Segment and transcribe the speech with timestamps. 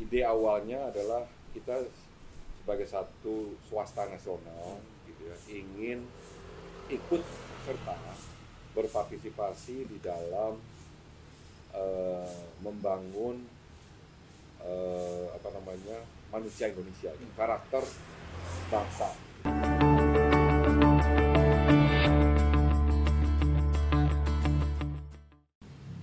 [0.00, 1.84] ide awalnya adalah kita
[2.64, 6.08] sebagai satu swasta nasional gitu ya ingin
[6.88, 7.20] ikut
[7.68, 7.96] serta
[8.72, 10.56] berpartisipasi di dalam
[11.76, 13.44] eh, membangun
[14.64, 16.00] eh, apa namanya
[16.32, 17.84] manusia Indonesia karakter
[18.72, 19.08] bangsa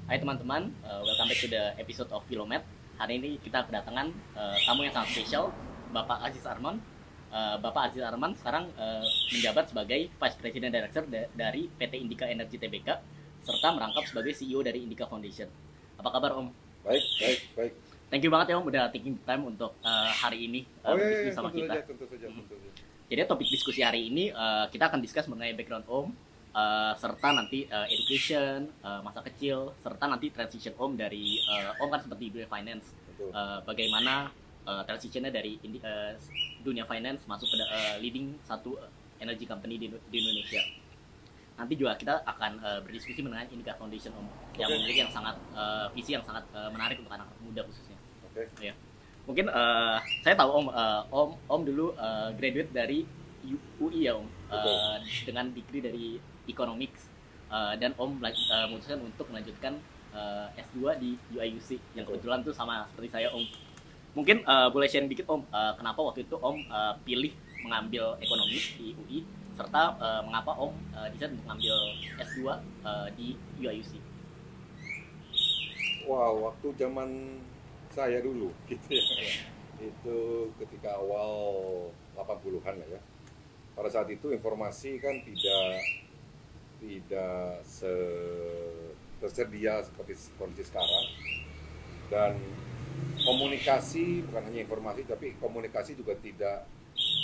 [0.07, 2.76] Hai teman-teman, uh, welcome back to the episode of Filomet.
[2.97, 5.53] Hari ini kita kedatangan uh, tamu yang sangat spesial,
[5.93, 6.81] Bapak Aziz Arman.
[7.29, 12.25] Uh, Bapak Aziz Arman sekarang uh, menjabat sebagai Vice President Director da- dari PT Indika
[12.25, 12.89] Energy Tbk,
[13.45, 15.45] serta merangkap sebagai CEO dari Indika Foundation.
[16.01, 16.49] Apa kabar Om?
[16.87, 17.73] baik baik baik
[18.07, 21.27] Thank you banget ya Om udah taking time untuk uh, hari ini uh, oh iya,
[21.27, 21.73] iya, sama tentu kita.
[21.75, 22.69] saja tentu saja tentu saja
[23.07, 26.15] Jadi topik diskusi hari ini uh, kita akan discuss mengenai background Om
[26.57, 31.89] uh, serta nanti uh, education, uh, masa kecil, serta nanti transition Om dari uh, Om
[31.93, 32.97] kan seperti dunia finance.
[33.13, 33.29] Betul.
[33.29, 34.33] Uh, bagaimana
[34.65, 36.17] uh, transitionnya dari indi- uh,
[36.65, 38.89] dunia finance masuk ke uh, leading satu uh,
[39.21, 40.65] energy company di, di Indonesia.
[41.57, 44.25] Nanti juga kita akan uh, berdiskusi mengenai Indica Foundation Om
[44.57, 44.81] yang Oke.
[44.81, 47.97] memiliki yang sangat uh, visi yang sangat uh, menarik untuk anak muda khususnya
[48.37, 48.69] oke
[49.27, 53.03] mungkin eh, saya tahu om eh, om om dulu eh, graduate dari
[53.79, 54.75] UI ya om Betul.
[55.27, 56.07] dengan degree dari
[56.47, 57.07] economics
[57.47, 59.79] Eh, dan om memutuskan untuk melanjutkan
[60.11, 62.19] eh, S2 di UIUC yang Betul.
[62.19, 63.39] kebetulan tuh sama seperti saya om
[64.11, 67.31] mungkin eh, boleh sharing dikit om eh, kenapa waktu itu om eh, pilih
[67.63, 69.19] mengambil ekonomi di UI
[69.55, 71.75] serta eh, mengapa om eh, decide untuk mengambil
[72.19, 72.39] S2
[72.83, 73.27] eh, di
[73.63, 73.91] UIUC
[76.03, 77.39] Wow, waktu zaman
[77.95, 79.03] saya dulu gitu ya.
[79.79, 81.31] Itu ketika awal
[82.15, 83.01] 80-an lah ya.
[83.71, 85.63] Pada saat itu informasi kan tidak
[86.77, 87.93] tidak se
[89.17, 91.05] tersedia seperti kondisi sekarang
[92.07, 92.37] dan
[93.25, 96.63] komunikasi bukan hanya informasi tapi komunikasi juga tidak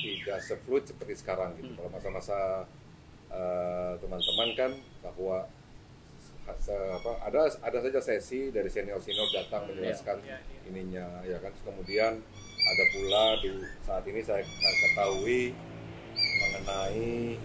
[0.04, 1.70] tidak sefluid seperti sekarang gitu.
[1.74, 1.78] Hmm.
[1.80, 2.40] Kalau masa-masa
[3.30, 4.72] eh, teman-teman kan
[5.02, 5.47] bahwa
[6.59, 10.59] se- apa, ada ada saja sesi dari senior senior datang menjelaskan Iya, iya.
[10.68, 12.13] ininya ya kan Terus kemudian
[12.63, 15.56] ada pula di saat ini saya ketahui
[16.13, 17.40] mengenai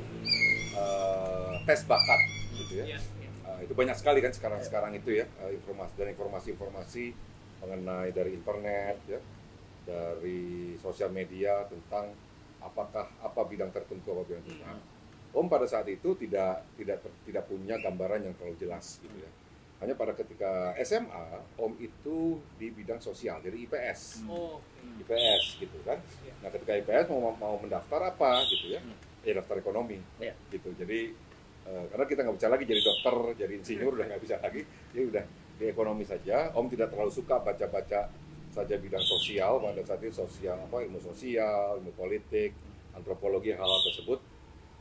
[0.79, 2.21] eh, tes bakat
[2.59, 3.31] gitu ya Iya, iya.
[3.49, 7.05] Uh, itu banyak sekali kan sekarang sekarang itu ya uh, informasi dan informasi-informasi
[7.59, 9.21] mengenai dari internet ya
[9.89, 12.13] dari sosial media tentang
[12.61, 14.63] apakah apa bidang tertentu apa bidang tertentu.
[14.63, 14.81] Nah,
[15.29, 19.31] Om pada saat itu tidak tidak ter- tidak punya gambaran yang terlalu jelas gitu ya.
[19.79, 22.19] Hanya pada ketika SMA Om itu
[22.59, 24.27] di bidang sosial jadi IPS.
[24.27, 24.59] Oh,
[24.99, 26.03] IPS gitu kan.
[26.21, 26.35] Iya.
[26.43, 28.99] Nah ketika IPS mau mau mendaftar apa gitu ya, Hmm.
[29.23, 30.35] ya daftar ekonomi Iya.
[30.51, 30.75] gitu.
[30.75, 31.15] Jadi
[31.65, 35.01] eh, karena kita nggak bisa lagi jadi dokter, jadi insinyur udah nggak bisa lagi, ya
[35.05, 35.25] udah
[35.55, 36.51] di ekonomi saja.
[36.51, 38.01] Om tidak terlalu suka baca-baca
[38.49, 42.51] saja bidang sosial pada saat itu sosial apa ilmu sosial, ilmu politik,
[42.97, 44.19] antropologi hal-hal tersebut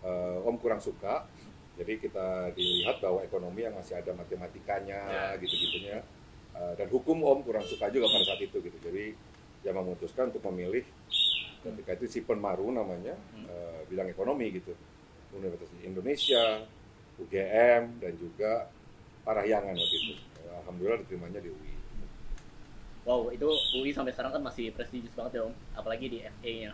[0.01, 1.27] eh, Om kurang suka.
[1.77, 5.37] Jadi kita dilihat bahwa ekonomi yang masih ada matematikanya Ya.
[5.37, 6.01] gitu-gitunya
[6.57, 8.77] Eh, dan hukum Om kurang suka juga pada saat itu gitu.
[8.81, 9.13] Jadi
[9.61, 10.81] dia memutuskan untuk memilih
[11.61, 13.45] ketika itu si Penmaru namanya Hmm.
[13.45, 14.73] eh, bidang ekonomi gitu
[15.29, 16.65] Universitas Indonesia
[17.17, 18.73] UGM dan juga
[19.21, 20.13] Parahyangan waktu itu
[20.49, 21.73] Alhamdulillah diterimanya di UI
[23.05, 23.45] Wow, itu
[23.77, 26.71] UI sampai sekarang kan masih prestigious banget ya Om, apalagi di FA-nya.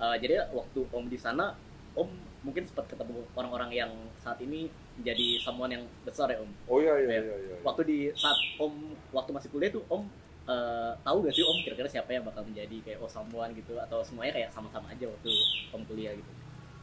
[0.00, 1.54] Eh, jadi waktu Om di sana,
[2.00, 4.64] Om mungkin sempat ketemu orang-orang yang saat ini
[4.96, 6.50] menjadi someone yang besar ya Om.
[6.66, 7.20] oh iya iya Iya.
[7.20, 7.56] iya, iya.
[7.60, 8.72] Waktu di saat Om
[9.12, 10.08] waktu masih kuliah tuh Om
[10.48, 14.00] eh, tahu gak sih Om kira-kira siapa yang bakal menjadi kayak oh someone gitu atau
[14.00, 15.32] semuanya kayak sama-sama aja waktu
[15.70, 16.30] Om kuliah gitu.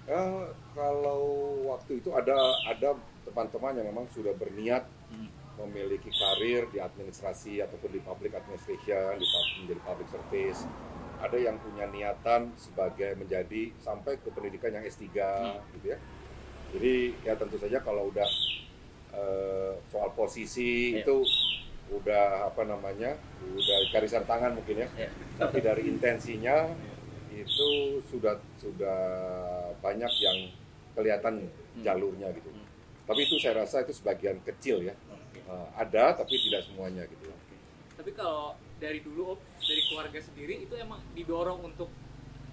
[0.07, 1.23] Eh, kalau
[1.67, 2.95] waktu itu ada ada
[3.25, 5.31] teman-teman yang memang sudah berniat Hmm.
[5.57, 9.25] memiliki karir di administrasi ataupun di public administration, di
[9.63, 10.67] menjadi public service.
[11.17, 15.09] Ada yang punya niatan sebagai menjadi sampai ke pendidikan yang S3
[15.73, 15.97] gitu ya.
[16.72, 18.28] Jadi ya tentu saja kalau udah
[19.09, 21.01] eh, soal posisi Iya.
[21.01, 21.16] itu
[21.89, 23.16] udah apa namanya?
[23.39, 24.88] udah garisan tangan mungkin ya.
[24.94, 25.09] Iya.
[25.38, 26.69] Tapi dari intensinya
[27.31, 27.69] itu
[28.03, 28.99] sudah sudah
[29.79, 30.37] banyak yang
[30.93, 31.85] kelihatan Hmm.
[31.85, 32.49] jalurnya gitu.
[32.49, 32.66] Hmm.
[33.05, 34.93] Tapi itu saya rasa itu sebagian kecil ya.
[35.08, 35.40] Oke.
[35.40, 37.29] Eh, ada tapi tidak semuanya gitu.
[37.93, 41.90] Tapi kalau dari dulu dari keluarga sendiri itu emang didorong untuk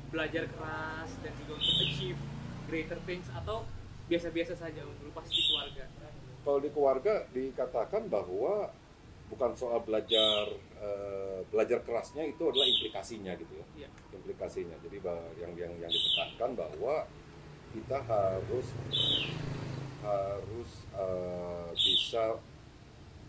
[0.08, 2.20] belajar keras dan juga untuk achieve
[2.70, 3.66] greater things atau
[4.08, 5.84] biasa-biasa saja Om dulu pas di keluarga.
[6.44, 8.68] Kalau di keluarga dikatakan bahwa
[9.32, 13.66] bukan soal belajar eh, belajar kerasnya itu adalah implikasinya gitu ya.
[13.84, 13.88] Iya.
[14.12, 14.76] Implikasinya.
[14.84, 14.96] Jadi
[15.40, 17.08] yang yang yang ditekankan bahwa
[17.72, 18.66] kita harus
[20.04, 22.36] harus eh, bisa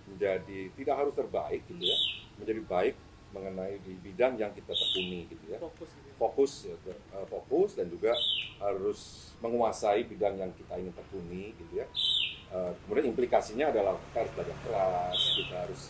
[0.06, 1.98] menjadi tidak harus terbaik gitu ya
[2.38, 2.96] menjadi baik
[3.34, 6.16] mengenai di bidang yang kita tekuni gitu ya fokus gitu ya.
[6.16, 8.16] fokus ya, eh, fokus dan juga
[8.64, 9.00] harus
[9.44, 11.88] menguasai bidang yang kita ingin tekuni gitu ya
[12.46, 15.82] Eh, kemudian implikasinya adalah kita harus belajar keras kita harus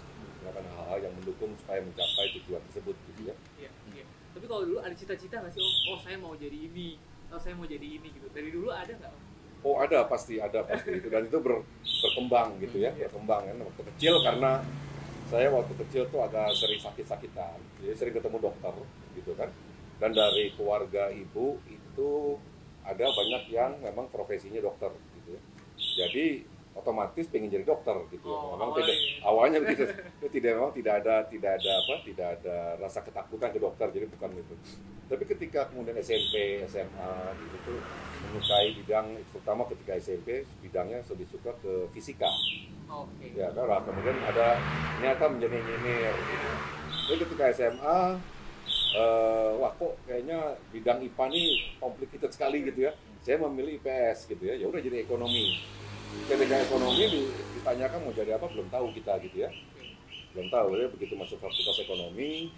[0.42, 4.06] melakukan hal-hal yang mendukung supaya mencapai tujuan tersebut gitu ya Iya, iya.
[4.34, 5.74] Tapi kalau dulu ada cita-cita nggak sih om?
[5.94, 6.96] Oh saya mau jadi ini,
[7.30, 8.32] oh saya mau jadi ini gitu.
[8.32, 9.14] Dari dulu ada nggak?
[9.68, 11.68] Oh ada pasti ada pasti itu dan itu ber-
[12.02, 14.52] berkembang gitu ya berkembang kan waktu kecil karena
[15.26, 17.58] saya waktu kecil tuh agak sering sakit-sakitan.
[17.82, 18.74] Jadi sering ketemu dokter
[19.18, 19.50] gitu kan.
[19.98, 22.12] Dan dari keluarga ibu itu
[22.86, 25.42] ada banyak yang memang profesinya dokter gitu ya.
[26.06, 28.28] Jadi otomatis pengen jadi dokter gitu.
[28.28, 28.36] Ya.
[28.36, 28.98] Oh, memang awalnya tidak
[29.32, 29.84] awalnya begitu.
[30.20, 34.06] Itu tidak memang tidak ada tidak ada apa tidak ada rasa ketakutan ke dokter jadi
[34.12, 34.56] bukan itu
[35.06, 37.80] tapi ketika kemudian SMP SMA gitu tuh
[38.26, 42.30] menyukai bidang terutama ketika SMP bidangnya lebih suka ke fisika.
[42.86, 43.34] Oke.
[43.34, 44.58] ya kan kemudian ada
[44.98, 46.50] ternyata menjadi engineer gitu.
[47.06, 48.00] Jadi ketika SMA
[48.98, 52.92] eh, wah kok kayaknya bidang IPA nih complicated sekali gitu ya.
[53.22, 54.58] Saya memilih IPS gitu ya.
[54.58, 55.62] Ya udah jadi ekonomi
[56.24, 59.50] ketika ekonomi di- ditanyakan mau jadi apa belum tahu kita gitu ya.
[60.32, 62.52] Belum tahu ya begitu masuk fakultas ekonomi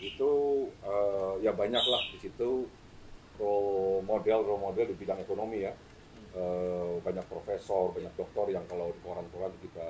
[0.00, 0.30] itu
[0.84, 2.64] eh, ya banyak lah di situ
[3.36, 5.72] role model role model di bidang ekonomi ya.
[6.30, 9.88] Eh, banyak profesor banyak doktor yang kalau di koran-koran kita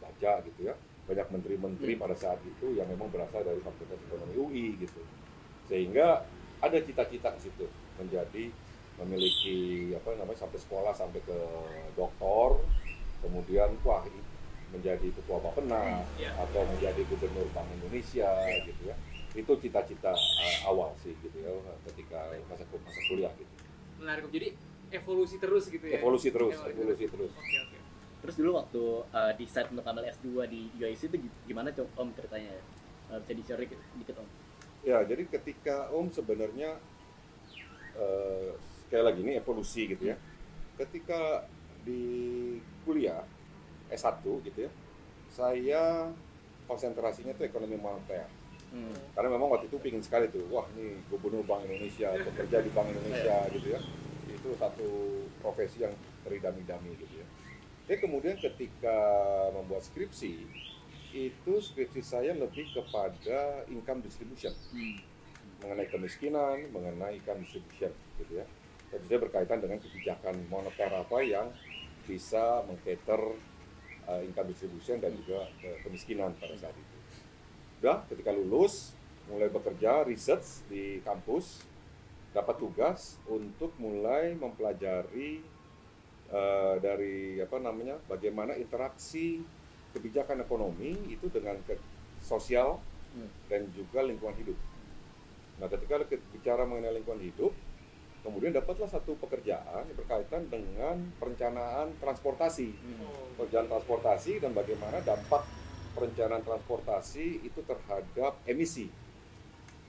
[0.00, 0.74] baca gitu ya.
[1.04, 5.02] Banyak menteri-menteri pada saat itu yang memang berasal dari fakultas ekonomi UI gitu.
[5.68, 6.24] Sehingga
[6.64, 7.68] ada cita-cita di situ
[8.00, 8.48] menjadi
[8.94, 9.58] memiliki
[9.92, 11.38] apa namanya sampai sekolah sampai ke
[11.92, 12.62] doktor
[13.18, 14.06] kemudian wah
[14.70, 16.34] menjadi ketua Bappenas Iya.
[16.36, 18.30] atau menjadi gubernur Bank Indonesia
[18.62, 18.96] gitu ya
[19.34, 21.50] itu cita-cita uh, awal sih gitu ya
[21.90, 23.50] ketika masa masa kuliah gitu
[23.98, 24.30] Menarik om.
[24.30, 24.48] Jadi
[24.90, 25.98] evolusi terus gitu ya?
[25.98, 27.78] evolusi terus evolusi terus Oke oke.
[28.24, 32.56] Terus dulu waktu uh, decide untuk ambil S2 di UIC itu gi- gimana Om ceritanya?
[33.10, 33.76] Uh, bisa di-share dikit,
[34.16, 34.28] Om.
[34.80, 36.80] Ya, jadi ketika Om sebenarnya
[37.94, 38.50] eh,
[38.86, 40.16] sekali lagi ini evolusi gitu ya.
[40.78, 41.46] Ketika
[41.84, 42.02] di
[42.82, 43.22] kuliah
[43.92, 44.70] S1 gitu ya,
[45.30, 45.82] saya
[46.64, 48.26] konsentrasinya tuh ekonomi moneter.
[48.74, 48.96] Hmm.
[49.14, 52.90] Karena memang waktu itu pingin sekali tuh, wah ini gubernur Bank Indonesia, bekerja di Bank
[52.90, 53.80] Indonesia gitu ya.
[54.26, 54.88] Itu satu
[55.38, 55.94] profesi yang
[56.26, 57.26] teridam-idami gitu ya.
[57.84, 58.98] Tapi kemudian ketika
[59.52, 60.34] membuat skripsi,
[61.14, 64.98] itu skripsi saya lebih kepada income distribution Hmm.
[65.62, 68.46] mengenai kemiskinan, mengenai income distribution gitu ya.
[68.94, 71.50] Tentu saja berkaitan dengan kebijakan moneter apa yang
[72.06, 73.18] bisa mengcater
[74.06, 76.96] uh, income distribution dan juga uh, kemiskinan pada saat itu.
[77.82, 78.94] Udah, ketika lulus,
[79.26, 81.66] mulai bekerja, research di kampus,
[82.30, 85.42] dapat tugas untuk mulai mempelajari
[86.30, 89.42] uh, dari apa namanya, bagaimana interaksi
[89.90, 91.74] kebijakan ekonomi itu dengan ke
[92.22, 92.78] sosial
[93.14, 93.30] Hmm.
[93.46, 94.58] dan juga lingkungan hidup.
[95.62, 96.02] Nah, ketika
[96.34, 97.54] bicara mengenai lingkungan hidup,
[98.24, 102.72] kemudian dapatlah satu pekerjaan yang berkaitan dengan perencanaan transportasi.
[102.72, 103.36] Hmm.
[103.36, 105.44] Perencanaan transportasi dan bagaimana dampak
[105.92, 108.88] perencanaan transportasi itu terhadap emisi.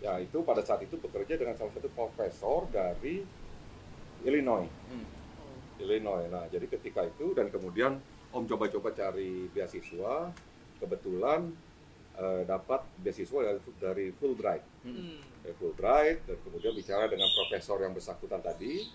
[0.04, 3.24] Ya, itu pada saat itu bekerja dengan salah satu profesor dari
[4.28, 4.68] Illinois.
[4.92, 5.08] Hmm.
[5.40, 5.82] oh.
[5.82, 6.28] Illinois.
[6.28, 7.98] Nah, jadi ketika itu dan kemudian
[8.36, 10.28] Om coba-coba cari beasiswa,
[10.84, 11.56] kebetulan
[12.16, 14.64] eh, dapat beasiswa dari, dari Fulbright.
[14.84, 15.20] Hmm.
[15.44, 18.88] Dari Fulbright dan kemudian bicara dengan profesor yang bersangkutan tadi,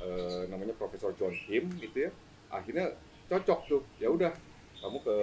[0.00, 2.10] eh, namanya Profesor John Kim gitu ya.
[2.50, 2.94] Akhirnya
[3.26, 3.82] cocok tuh.
[3.98, 4.32] Ya udah,
[4.78, 5.16] kamu ke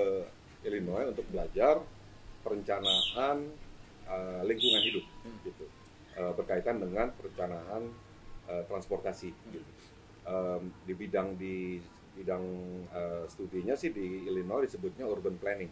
[0.65, 1.81] Illinois untuk belajar
[2.43, 3.37] perencanaan
[4.11, 5.37] eh, lingkungan hidup Hmm.
[5.45, 5.65] gitu.
[6.17, 7.87] Eh, berkaitan dengan perencanaan
[8.51, 9.63] eh, transportasi gitu.
[10.21, 11.79] Em, di bidang di
[12.13, 12.43] bidang
[12.91, 15.71] eh, studinya sih di Illinois disebutnya urban planning.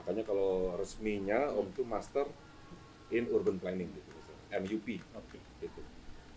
[0.00, 2.26] Makanya kalau resminya Om tuh master
[3.10, 4.10] in urban planning gitu.
[4.48, 5.38] MUP Oke.
[5.60, 5.80] gitu.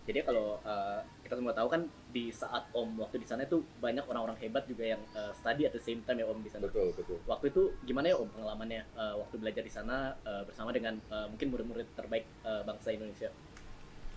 [0.02, 4.04] Jadi kalau uh, kita semua tahu kan di saat Om waktu di sana itu banyak
[4.10, 6.68] orang-orang hebat juga yang uh, study at the same time ya Om di sana.
[6.68, 7.22] Betul betul.
[7.30, 11.30] Waktu itu gimana ya Om pengalamannya uh, waktu belajar di sana uh, bersama dengan uh,
[11.32, 13.30] mungkin murid-murid terbaik uh, bangsa Indonesia?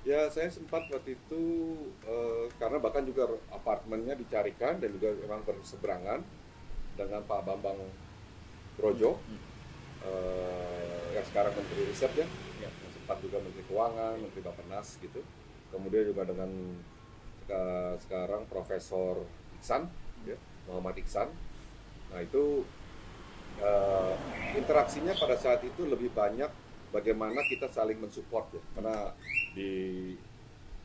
[0.05, 1.43] Ya saya sempat waktu itu
[2.05, 6.21] eh, karena bahkan juga apartemennya dicarikan dan juga memang berseberangan
[6.93, 7.81] dengan Pak Bambang
[8.75, 9.41] Brojo Hmm.
[10.05, 12.27] eh, yang sekarang Menteri Riset ya,
[12.61, 12.69] Ya.
[12.69, 15.21] yang sempat juga Menteri Keuangan, Menteri Bappenas gitu.
[15.71, 16.51] Kemudian juga dengan
[17.41, 19.25] seka- sekarang Profesor
[19.57, 19.89] Iksan,
[20.25, 21.29] ya, Muhammad Iksan.
[22.11, 22.65] Nah itu
[23.55, 24.15] eh,
[24.59, 26.51] interaksinya pada saat itu lebih banyak
[26.91, 29.15] bagaimana kita saling mensupport ya, karena
[29.55, 29.73] di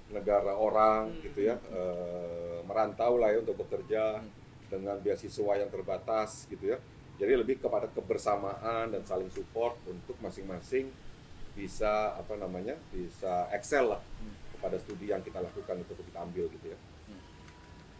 [0.10, 1.22] negara orang Hmm.
[1.26, 4.30] gitu ya eh, merantau lah ya untuk bekerja Hmm.
[4.70, 6.78] dengan beasiswa yang terbatas gitu ya.
[7.20, 10.88] Jadi lebih kepada kebersamaan dan saling support untuk masing-masing
[11.52, 14.32] bisa apa namanya bisa excel lah Hmm.
[14.56, 16.80] kepada studi yang kita lakukan itu kita ambil gitu ya.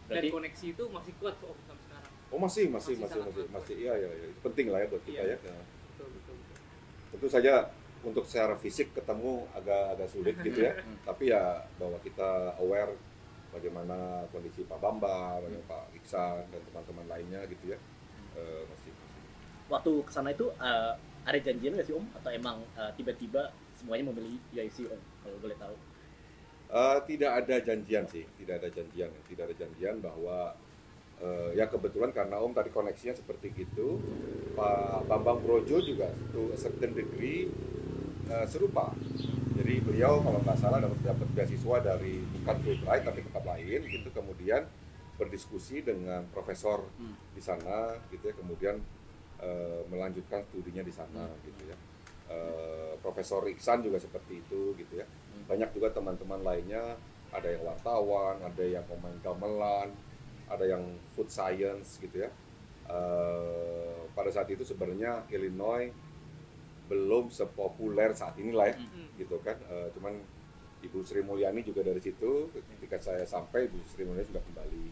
[0.08, 2.12] Dan Berarti koneksi itu masih kuat kok sampai sekarang?
[2.32, 3.74] Oh masih masih Masih masih masih masih.
[3.76, 4.26] Iya iya iya.
[4.32, 5.36] itu penting lah ya buat kita Iya.
[5.36, 5.36] ya.
[5.36, 6.56] Betul betul betul.
[7.12, 7.52] Tentu saja
[8.00, 10.72] untuk secara fisik ketemu agak agak sulit gitu ya.
[10.80, 10.96] Hmm.
[11.04, 11.44] tapi ya
[11.76, 12.96] bahwa kita aware
[13.52, 17.78] bagaimana kondisi Pak Bambang, bagaimana Pak Iksan dan teman-teman lainnya gitu ya.
[18.40, 18.79] Masih
[19.70, 20.92] waktu ke sana itu eh,
[21.24, 25.56] ada janjian nggak sih om atau emang eh, tiba-tiba semuanya membeli UFC om kalau boleh
[25.56, 25.76] tahu
[26.70, 30.54] Eh, tidak ada janjian sih, tidak ada janjian, tidak ada janjian bahwa
[31.18, 33.98] eh, ya kebetulan karena Om tadi koneksinya seperti gitu,
[34.54, 37.50] Pak Bambang Brojo juga to a certain degree
[38.46, 38.94] serupa.
[39.58, 44.08] Jadi beliau kalau nggak salah dapat dapat beasiswa dari bukan Fulbright tapi tempat lain, gitu
[44.14, 44.62] kemudian
[45.18, 47.18] berdiskusi dengan profesor Hmm.
[47.34, 48.78] di sana, gitu ya, kemudian
[49.40, 51.40] eh, melanjutkan studinya di sana, Hmm.
[51.42, 51.76] gitu ya.
[52.28, 55.06] Eh, Profesor Iksan juga seperti itu, gitu ya
[55.48, 56.94] banyak juga teman-teman lainnya
[57.32, 59.90] ada yang wartawan ada yang pemain gamelan
[60.46, 62.30] ada yang food science gitu ya
[62.86, 65.90] Eh, pada saat itu sebenarnya Illinois
[66.86, 69.08] belum sepopuler saat inilah ya Hmm.
[69.16, 70.18] gitu kan Eh, cuman
[70.80, 74.84] Ibu Sri Mulyani juga dari situ ketika saya sampai Ibu Sri Mulyani sudah kembali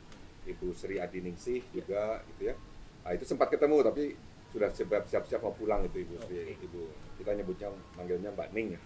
[0.46, 2.54] Ibu Sri Adiningsih juga gitu ya
[3.02, 4.14] nah itu sempat ketemu tapi
[4.48, 6.56] sudah siap- siap-siap mau pulang itu Ibu Oke.
[6.56, 6.80] Ibu
[7.20, 8.80] kita nyebutnya manggilnya Mbak Ning ya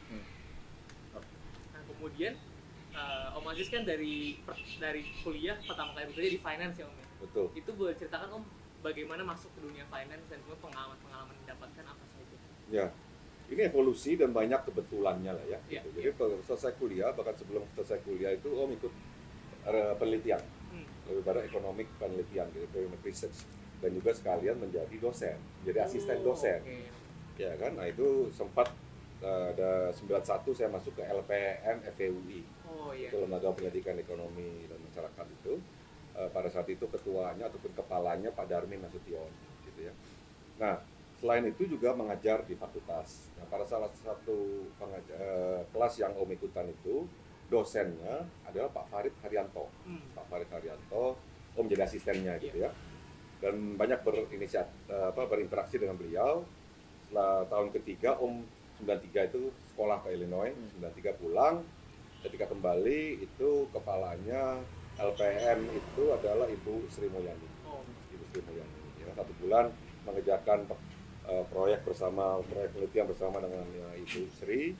[1.73, 2.35] Nah kemudian
[2.92, 4.42] eh, Om Aziz kan dari
[4.76, 7.07] dari kuliah pertama kali bekerja di finance ya Om ya.
[7.23, 8.45] betul Itu boleh ceritakan Om
[8.83, 12.37] bagaimana masuk ke dunia finance dan kemudian pengalaman-pengalaman didapatkan apa saja?
[12.66, 12.87] Ya,
[13.47, 15.59] ini evolusi dan banyak kebetulannya lah ya.
[15.71, 16.02] Iya, gitu.
[16.02, 18.92] Jadi kalau selesai kuliah, bahkan sebelum selesai kuliah itu Om ikut
[19.62, 20.42] eh, penelitian,
[20.75, 20.88] Hmm.
[21.07, 23.47] lebih pada ekonomik penelitian, gitu, economic research,
[23.82, 25.34] dan juga sekalian menjadi dosen,
[25.66, 26.78] jadi asisten Oh, dosen, oke.
[27.34, 27.74] ya kan?
[27.74, 28.70] Nah itu sempat
[29.18, 33.10] eh, ada 91 saya masuk ke LPM FEUI, Oh iya.
[33.10, 35.58] itu lembaga pendidikan ekonomi dan masyarakat itu.
[36.12, 39.26] Eh, pada saat itu ketuanya ataupun kepalanya Pak Darmin Nasution,
[39.64, 39.92] gitu ya.
[40.60, 40.78] Nah,
[41.18, 43.32] selain itu juga mengajar di fakultas.
[43.38, 47.06] Nah, pada salah satu pengajar, eh, kelas yang Om ikutan itu,
[47.48, 49.66] dosennya adalah Pak Farid Haryanto.
[49.86, 50.02] Hmm.
[50.12, 51.16] Pak Farid Haryanto,
[51.56, 52.70] Om jadi asistennya gitu ya.
[53.42, 56.46] Dan banyak berinisiat, eh, apa, berinteraksi dengan beliau.
[57.11, 58.46] Setelah tahun ketiga, Om
[58.78, 60.70] 93 itu sekolah ke Illinois, Hmm.
[60.78, 61.66] 93 pulang.
[62.22, 64.62] Ketika kembali itu kepalanya
[64.94, 67.49] LPM itu adalah Ibu Sri Mulyani.
[67.66, 67.82] Oh.
[68.14, 68.78] Ibu Sri Mulyani.
[69.02, 69.75] Ya, satu bulan
[70.06, 70.70] mengerjakan
[71.26, 74.78] eh, proyek bersama, proyek penelitian bersama dengan ya, Ibu Sri.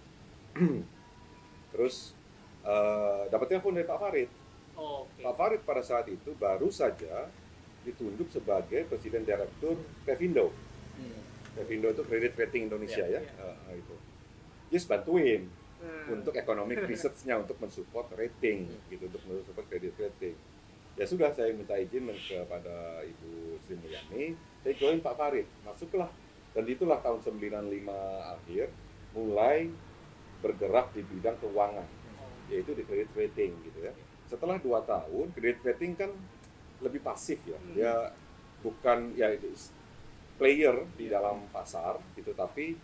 [1.75, 2.15] Terus
[2.63, 4.31] eh, dapat telepon dari Pak Farid.
[4.79, 5.21] Oh, Oke.
[5.27, 7.27] Pak Farid pada saat itu baru saja
[7.83, 10.51] ditunjuk sebagai Presiden Direktur Pevindo.
[11.53, 13.21] Pevindo itu Credit Rating Indonesia Iya, ya.
[13.21, 13.53] iya.
[13.69, 13.95] Eh, itu.
[14.71, 15.51] Just bantuin
[15.83, 16.15] Hmm.
[16.15, 20.39] untuk economic research-nya untuk mensupport rating gitu untuk mensupport credit rating.
[20.95, 24.25] Ya sudah saya minta izin kepada Ibu Sri Mulyani,
[24.63, 26.07] saya join Pak Farid, masuklah.
[26.55, 27.91] Dan itulah tahun 95
[28.31, 28.71] akhir
[29.11, 29.75] mulai
[30.39, 31.89] bergerak di bidang keuangan,
[32.47, 33.91] yaitu di credit rating gitu ya.
[34.29, 36.15] Setelah dua tahun, credit rating kan
[36.83, 37.73] lebih pasif ya, Hmm.
[37.73, 37.95] dia
[38.61, 39.49] bukan ya itu
[40.39, 42.75] player di dalam pasar gitu, tapi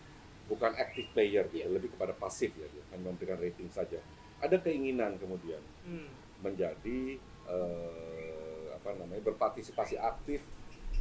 [0.47, 1.67] bukan active player gitu, Iya.
[1.69, 3.99] lebih kepada pasif ya, dia hanya memberikan rating saja.
[4.39, 6.07] Ada keinginan kemudian Hmm.
[6.39, 10.45] menjadi eh, apa namanya berpartisipasi aktif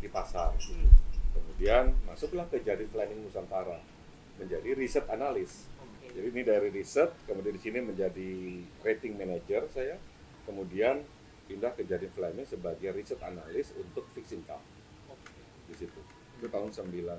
[0.01, 0.57] di pasar.
[0.57, 0.89] Hmm.
[1.37, 3.77] Kemudian masuklah ke jadi planning Nusantara
[4.41, 5.69] menjadi riset analis.
[6.09, 8.31] Jadi ini dari riset, kemudian di sini menjadi
[8.81, 10.01] rating manager saya,
[10.49, 11.05] kemudian
[11.49, 14.61] pindah ke jadi planning sebagai riset analis untuk fixed income
[15.65, 16.01] di situ.
[16.37, 17.17] Itu tahun 97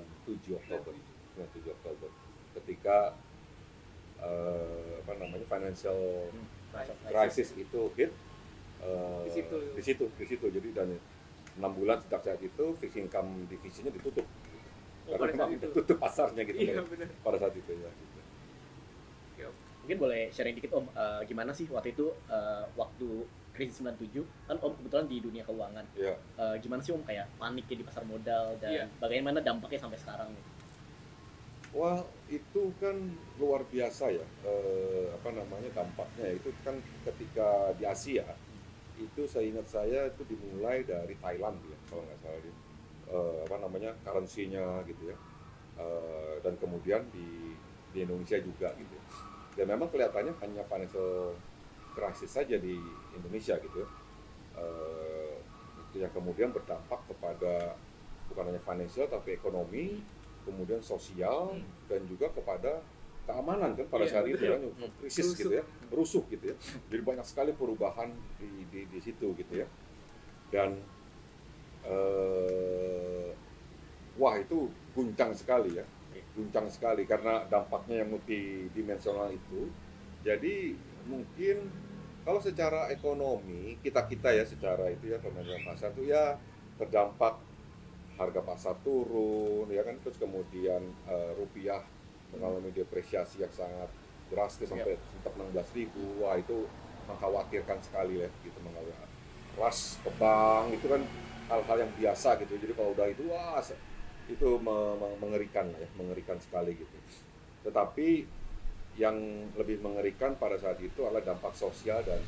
[0.56, 0.94] Oktober.
[1.36, 2.08] 97 Oktober.
[2.54, 3.18] Ketika
[4.18, 6.30] eh, apa namanya financial
[7.04, 8.14] crisis itu hit
[8.80, 9.56] eh, Di situ.
[9.74, 10.88] di situ di situ jadi dan
[11.58, 14.24] enam bulan sejak saat itu fixed income divisinya ditutup
[15.10, 15.66] Oh, karena memang itu.
[15.74, 16.86] tutup pasarnya gitu Iya
[17.18, 18.18] pada- saat itu ya gitu.
[19.80, 23.26] Mungkin boleh sharing dikit Om, eh, gimana sih waktu itu eh, waktu
[23.60, 25.84] krisis 97 kan Om kebetulan di dunia keuangan.
[25.92, 28.84] ya Eh, gimana sih Om kayak paniknya di pasar modal dan Iya.
[28.96, 30.44] bagaimana dampaknya sampai sekarang nih?
[31.70, 32.98] wah itu kan
[33.38, 36.74] luar biasa ya eh, apa namanya dampaknya itu kan
[37.06, 38.26] ketika di Asia
[38.98, 42.50] itu saya ingat saya itu dimulai dari Thailand ya kalau nggak salah di
[43.06, 45.18] eh, apa namanya currency-nya gitu ya
[45.78, 47.54] Eh, dan kemudian di
[47.88, 49.02] di Indonesia juga gitu ya.
[49.56, 51.32] dan memang kelihatannya hanya financial
[51.92, 52.76] crisis saja di
[53.14, 53.88] Indonesia gitu ya.
[55.90, 57.74] Itu yang kemudian berdampak kepada
[58.30, 59.98] bukan hanya financial tapi ekonomi
[60.46, 61.66] kemudian sosial Hmm.
[61.90, 62.78] dan juga kepada
[63.26, 64.62] keamanan kan pada Iya, saat itu kan
[65.02, 65.38] krisis Rusuh.
[65.38, 66.56] gitu ya rusuh gitu ya.
[66.90, 69.66] Jadi banyak sekali perubahan di di, di situ gitu ya.
[70.50, 70.78] Dan
[71.84, 73.28] eh,
[74.18, 75.84] wah itu guncang sekali ya.
[76.38, 79.66] Guncang sekali karena dampaknya yang multidimensional itu.
[80.22, 80.76] Jadi
[81.10, 81.56] mungkin
[82.22, 86.38] kalau secara ekonomi kita kita ya secara itu ya pemain pasar itu ya
[86.78, 87.34] terdampak
[88.20, 89.96] harga pasar turun ya kan?
[90.04, 91.82] Terus kemudian eh, rupiah
[92.30, 93.90] mengalami depresiasi yang sangat
[94.30, 96.22] drastis sampai sekitar 16 ribu.
[96.22, 96.68] Wah itu
[97.10, 98.94] mengkhawatirkan sekali ya gitu mengalami
[99.58, 101.02] ras ke bank itu kan
[101.50, 102.54] hal-hal yang biasa gitu.
[102.60, 103.58] Jadi kalau udah itu wah
[104.30, 106.96] itu me- me- mengerikan ya mengerikan sekali gitu.
[107.66, 108.08] Tetapi
[108.98, 109.16] yang
[109.54, 112.18] lebih mengerikan pada saat itu adalah dampak sosial dan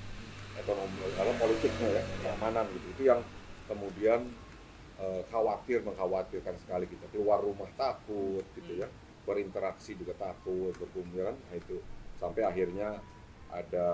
[0.54, 2.86] ekonomi adalah politiknya ya keamanan gitu.
[2.94, 3.20] Itu yang
[3.66, 4.20] kemudian
[5.00, 8.88] eh, khawatir mengkhawatirkan sekali kita keluar rumah takut gitu ya.
[9.26, 11.36] Berinteraksi juga takut berkumpul kan.
[11.36, 11.78] Nah, itu
[12.18, 12.98] sampai akhirnya
[13.52, 13.86] ada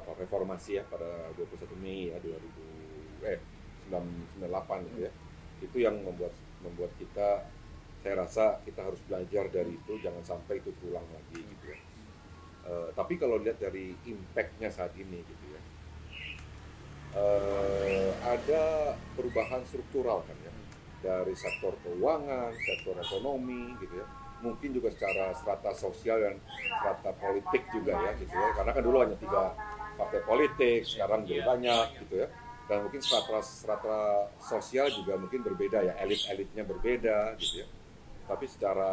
[0.00, 3.40] apa reformasi ya pada 21 Mei ya 2000 eh
[3.92, 5.12] 998 gitu ya.
[5.60, 6.32] Itu yang membuat
[6.64, 7.44] membuat kita
[8.04, 11.83] saya rasa kita harus belajar dari itu jangan sampai itu terulang lagi gitu ya
[12.64, 15.60] Eh, tapi kalau lihat dari impactnya saat ini gitu ya
[17.12, 20.54] eh, ada perubahan struktural kan ya
[21.04, 24.08] dari sektor keuangan, sektor ekonomi gitu ya.
[24.40, 26.36] Mungkin juga secara strata sosial dan
[26.80, 28.48] strata politik juga ya gitu ya.
[28.56, 29.52] Karena kan dulu hanya tiga
[30.00, 31.86] partai politik sekarang jadi banyak.
[32.00, 32.28] gitu ya.
[32.64, 33.98] Dan mungkin strata strata
[34.40, 37.68] sosial juga mungkin berbeda ya elit-elitnya berbeda gitu ya.
[38.24, 38.88] Tapi secara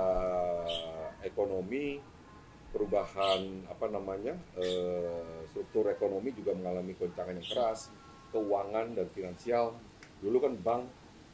[1.23, 2.10] ekonomi
[2.71, 7.91] perubahan apa namanya eh, struktur ekonomi juga mengalami goncangan yang keras
[8.31, 9.75] keuangan dan finansial.
[10.23, 10.83] Dulu kan bank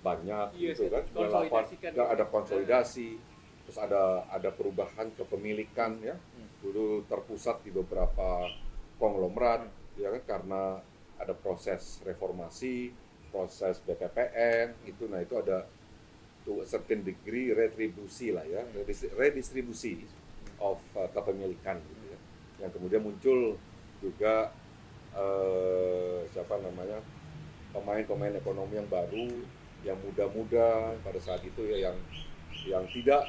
[0.01, 2.15] banyak Iya, gitu kan 98 konsolidasikan nggak gitu.
[2.17, 3.07] ada konsolidasi
[3.67, 6.15] terus ada ada perubahan kepemilikan ya.
[6.59, 8.49] Dulu terpusat di beberapa
[8.97, 10.61] konglomerat ya kan karena
[11.17, 12.93] ada proses reformasi
[13.29, 15.65] proses BPPN itu nah itu ada
[16.45, 20.05] to a certain degree retribusi lah ya redis- redistribusi
[20.61, 22.19] of uh, kepemilikan gitu ya.
[22.65, 23.57] Yang kemudian muncul
[24.01, 24.53] juga
[25.17, 27.01] eh, siapa namanya
[27.73, 29.27] pemain-pemain ekonomi yang baru
[29.85, 31.97] yang muda-muda pada saat itu ya yang
[32.65, 33.21] yang tidak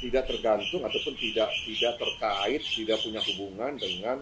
[0.00, 4.16] tidak tergantung ataupun tidak tidak terkait tidak punya hubungan dengan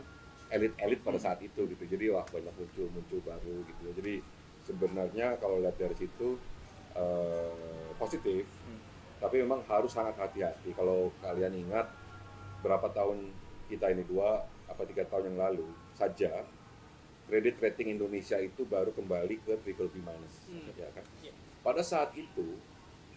[0.53, 1.85] elit-elit pada saat itu gitu.
[1.87, 3.93] Jadi wah banyak muncul muncul baru gitu ya.
[3.99, 4.15] Jadi
[4.63, 6.39] sebenarnya kalau lihat dari situ
[6.95, 8.45] eh, positif
[9.23, 10.75] tapi memang harus sangat hati-hati.
[10.75, 11.87] Kalau kalian ingat
[12.63, 13.29] berapa tahun
[13.69, 14.07] kita ini?
[14.07, 16.47] Dua apa tiga tahun yang lalu saja
[17.29, 20.73] kredit rating Indonesia itu baru kembali ke triple B minus Hmm.
[20.75, 21.05] ya kan?
[21.23, 21.33] Iya.
[21.63, 22.59] pada saat itu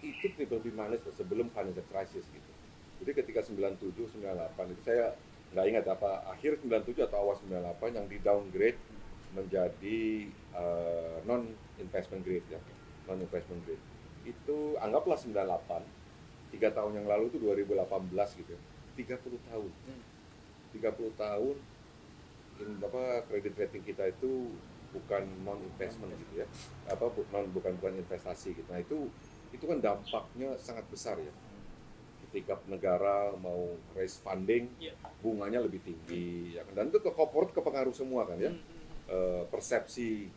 [0.04, 2.52] itu triple B minus sebelum financial crisis gitu.
[3.02, 5.16] Jadi ketika 97 98 itu saya
[5.54, 8.80] nggak ingat apa akhir 97 atau awal 98 yang di downgrade
[9.36, 10.00] menjadi
[11.26, 11.44] non
[11.82, 12.60] investment grade ya
[13.08, 13.82] non investment grade.
[14.24, 15.84] Itu anggaplah 98
[16.54, 18.62] tiga tahun yang lalu itu 2018 gitu ya
[18.96, 19.72] 30 tahun.
[20.72, 20.82] 30
[21.16, 21.56] tahun
[22.56, 24.52] in, apa kredit rating kita itu
[24.92, 26.48] bukan non investment gitu ya.
[26.88, 28.68] Apa bu- non bukan bukan investasi gitu.
[28.68, 29.08] Nah itu
[29.52, 31.32] itu kan dampaknya sangat besar ya.
[32.28, 34.96] Ketika negara mau raise funding Iya.
[35.20, 36.76] bunganya lebih tinggi ya kan?
[36.76, 38.52] Dan itu ke corporate kepengaruh semua kan ya.
[38.52, 38.84] Hmm, hmm, hmm.
[39.06, 40.28] Eh, persepsi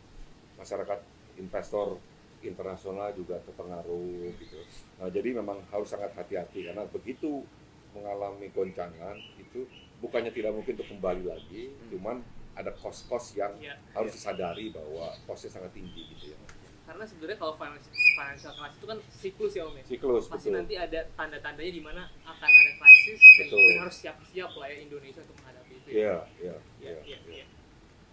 [0.55, 0.99] masyarakat
[1.35, 1.99] investor
[2.39, 4.59] internasional juga terpengaruh gitu.
[4.95, 7.43] Nah jadi memang harus sangat hati-hati karena begitu
[7.91, 9.65] mengalami goncangan itu
[9.97, 12.21] bukannya tidak mungkin untuk kembali lagi, cuman
[12.53, 13.75] ada kos-kos yang Iya.
[13.91, 16.39] harus disadari bahwa kosnya sangat tinggi gitu ya.
[16.83, 20.57] karena sebenarnya kalau financial, financial crisis itu kan siklus ya om ya Siklus pasti betul.
[20.57, 23.61] nanti ada tanda-tandanya di mana akan ada krisis dan Betul.
[23.61, 25.93] dan harus siap-siap lah ya Indonesia untuk menghadapi itu ya.
[25.93, 26.99] Iya, iya, Iya, iya.
[27.05, 27.19] iya, iya.
[27.29, 27.45] iya.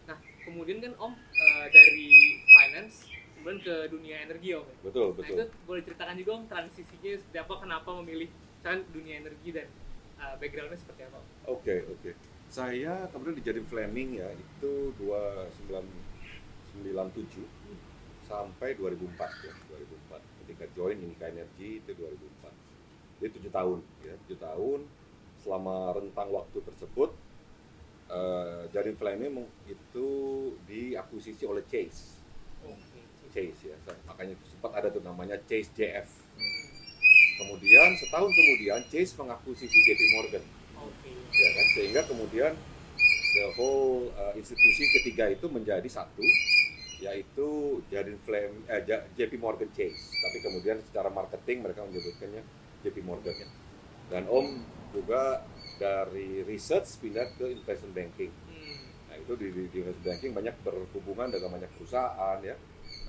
[0.04, 2.08] Nah, kemudian kan Om eh, dari
[2.44, 2.94] finance
[3.32, 4.60] kemudian ke dunia energi Om.
[4.62, 4.76] ya.
[4.84, 5.34] Betul, Nah, betul.
[5.34, 8.28] itu boleh ceritakan juga Om transisinya seperti apa, kenapa memilih
[8.66, 9.70] kan dunia energi dan
[10.18, 11.22] eh, backgroundnya seperti apa?
[11.46, 12.10] Oke, oke.
[12.50, 16.82] Saya kemudian dijadiin Fleming ya, itu 2997
[18.26, 20.18] sampai 2004 ya, 2004.
[20.42, 23.22] Ketika join Inika Energy itu 2004.
[23.22, 24.80] Jadi tujuh tahun, ya, tujuh tahun.
[25.46, 27.14] Selama rentang waktu tersebut,
[28.10, 30.08] eh Jadin Fleming itu
[30.66, 32.18] diakuisisi oleh Chase.
[33.30, 33.76] Chase ya,
[34.10, 36.25] makanya sempat ada tuh namanya Chase JF.
[37.36, 40.44] Kemudian setahun kemudian Chase mengakuisisi JP Morgan
[40.80, 41.12] Oke.
[41.36, 42.52] ya kan sehingga kemudian
[43.36, 46.24] the whole uh, institusi ketiga itu menjadi satu
[46.96, 52.40] yaitu Jadin Flame eh, JP Morgan Chase tapi kemudian secara marketing mereka menyebutkannya
[52.80, 53.48] JP Morgan ya
[54.08, 54.46] dan Om
[54.94, 55.42] juga
[55.76, 58.32] dari research pindah ke investment banking.
[58.48, 58.76] Hmm.
[59.12, 62.56] Nah itu di, di, di investment banking banyak berhubungan dengan banyak perusahaan ya,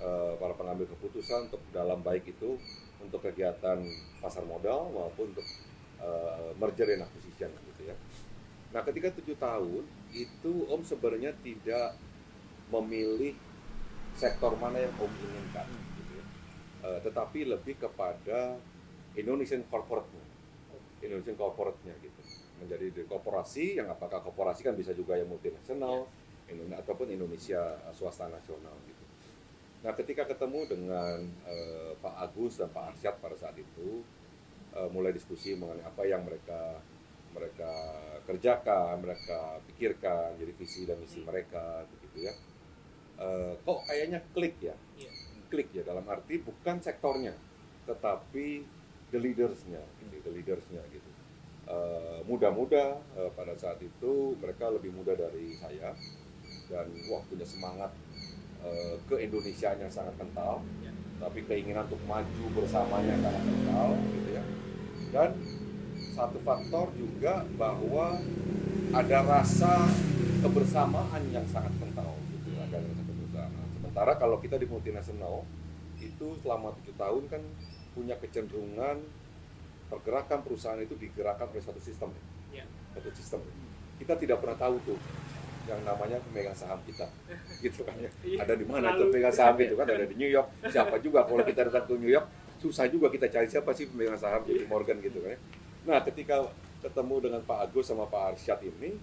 [0.04, 2.60] eh, para pengambil keputusan untuk dalam baik itu
[3.04, 3.80] untuk kegiatan
[4.20, 5.48] pasar modal maupun untuk
[6.02, 7.96] eh, merger and acquisition gitu ya.
[8.74, 11.96] Nah ketika tujuh tahun itu Om sebenarnya tidak
[12.68, 13.34] memilih
[14.18, 15.68] sektor mana yang Om inginkan,
[16.02, 16.26] gitu ya.
[16.90, 18.58] Eh, tetapi lebih kepada
[19.18, 20.26] Indonesian corporate-nya,
[21.02, 22.22] Indonesian corporate-nya gitu,
[22.62, 26.10] menjadi di korporasi yang apakah korporasi kan bisa juga yang multinasional,
[26.48, 27.62] Indonesia ataupun Indonesia
[27.94, 28.97] swasta nasional gitu.
[29.88, 31.16] Nah ketika ketemu dengan
[31.48, 34.04] eh, Pak Agus dan Pak Arsyad pada saat itu,
[34.76, 36.84] eh, mulai diskusi mengenai apa yang mereka
[37.32, 37.72] mereka
[38.28, 42.34] kerjakan, mereka pikirkan, jadi visi dan misi mereka, begitu ya.
[43.16, 45.12] Eh, kok kayaknya klik ya, Iya.
[45.48, 47.32] klik ya dalam arti bukan sektornya,
[47.88, 48.68] tetapi
[49.16, 51.10] the leadersnya, gitu, the leadersnya gitu.
[51.64, 55.96] Eh, muda-muda eh, pada saat itu mereka lebih muda dari saya
[56.68, 57.92] dan wah punya semangat
[58.68, 60.92] eh, ke Indonesianya sangat kental, Ya.
[61.18, 64.44] tapi keinginan untuk maju bersamanya sangat kental, gitu ya.
[65.10, 65.30] Dan
[66.14, 68.20] satu faktor juga bahwa
[68.92, 69.86] ada rasa
[70.42, 75.44] kebersamaan yang sangat kental gitu ada rasa kebersamaan sementara kalau kita di multinasional
[75.98, 77.42] itu selama tujuh tahun kan
[77.94, 79.02] punya kecenderungan
[79.90, 82.10] pergerakan perusahaan itu digerakkan oleh satu sistem
[82.50, 82.66] Ya.
[82.96, 83.42] satu sistem
[83.98, 84.98] kita tidak pernah tahu tuh
[85.68, 87.06] yang namanya pemegang saham kita.
[87.64, 88.10] Gitu kan ya.
[88.24, 89.86] Iya, ada di mana itu pemegang saham itu kan?
[89.86, 90.48] Ada di New York.
[90.72, 92.28] Siapa juga kalau kita datang ke New York
[92.58, 95.40] susah juga kita cari siapa sih pemegang saham JP Morgan gitu kan ya.
[95.86, 96.50] Nah ketika
[96.82, 98.98] ketemu dengan Pak Agus sama Pak Arsyad ini,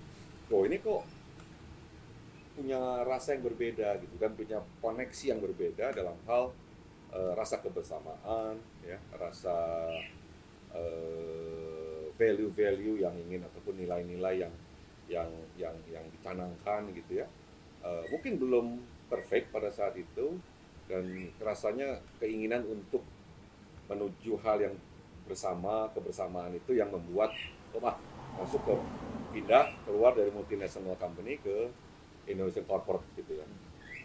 [0.50, 1.06] oh ini kok
[2.54, 6.54] punya rasa yang berbeda gitu kan, punya koneksi yang berbeda dalam hal
[7.14, 9.54] eh, rasa kebersamaan, ya, rasa
[10.74, 14.54] eh, value-value yang ingin ataupun nilai-nilai yang
[15.08, 15.28] yang
[15.60, 17.26] yang yang dicanangkan gitu ya.
[17.84, 18.66] Eh, mungkin belum
[19.12, 20.40] perfect pada saat itu
[20.88, 23.04] dan rasanya keinginan untuk
[23.88, 24.74] menuju hal yang
[25.24, 27.32] bersama kebersamaan itu yang membuat
[27.72, 27.96] oh, ah,
[28.40, 28.74] masuk ke
[29.36, 31.68] pindah keluar dari multinational company ke
[32.28, 33.46] Indonesian corporate gitu ya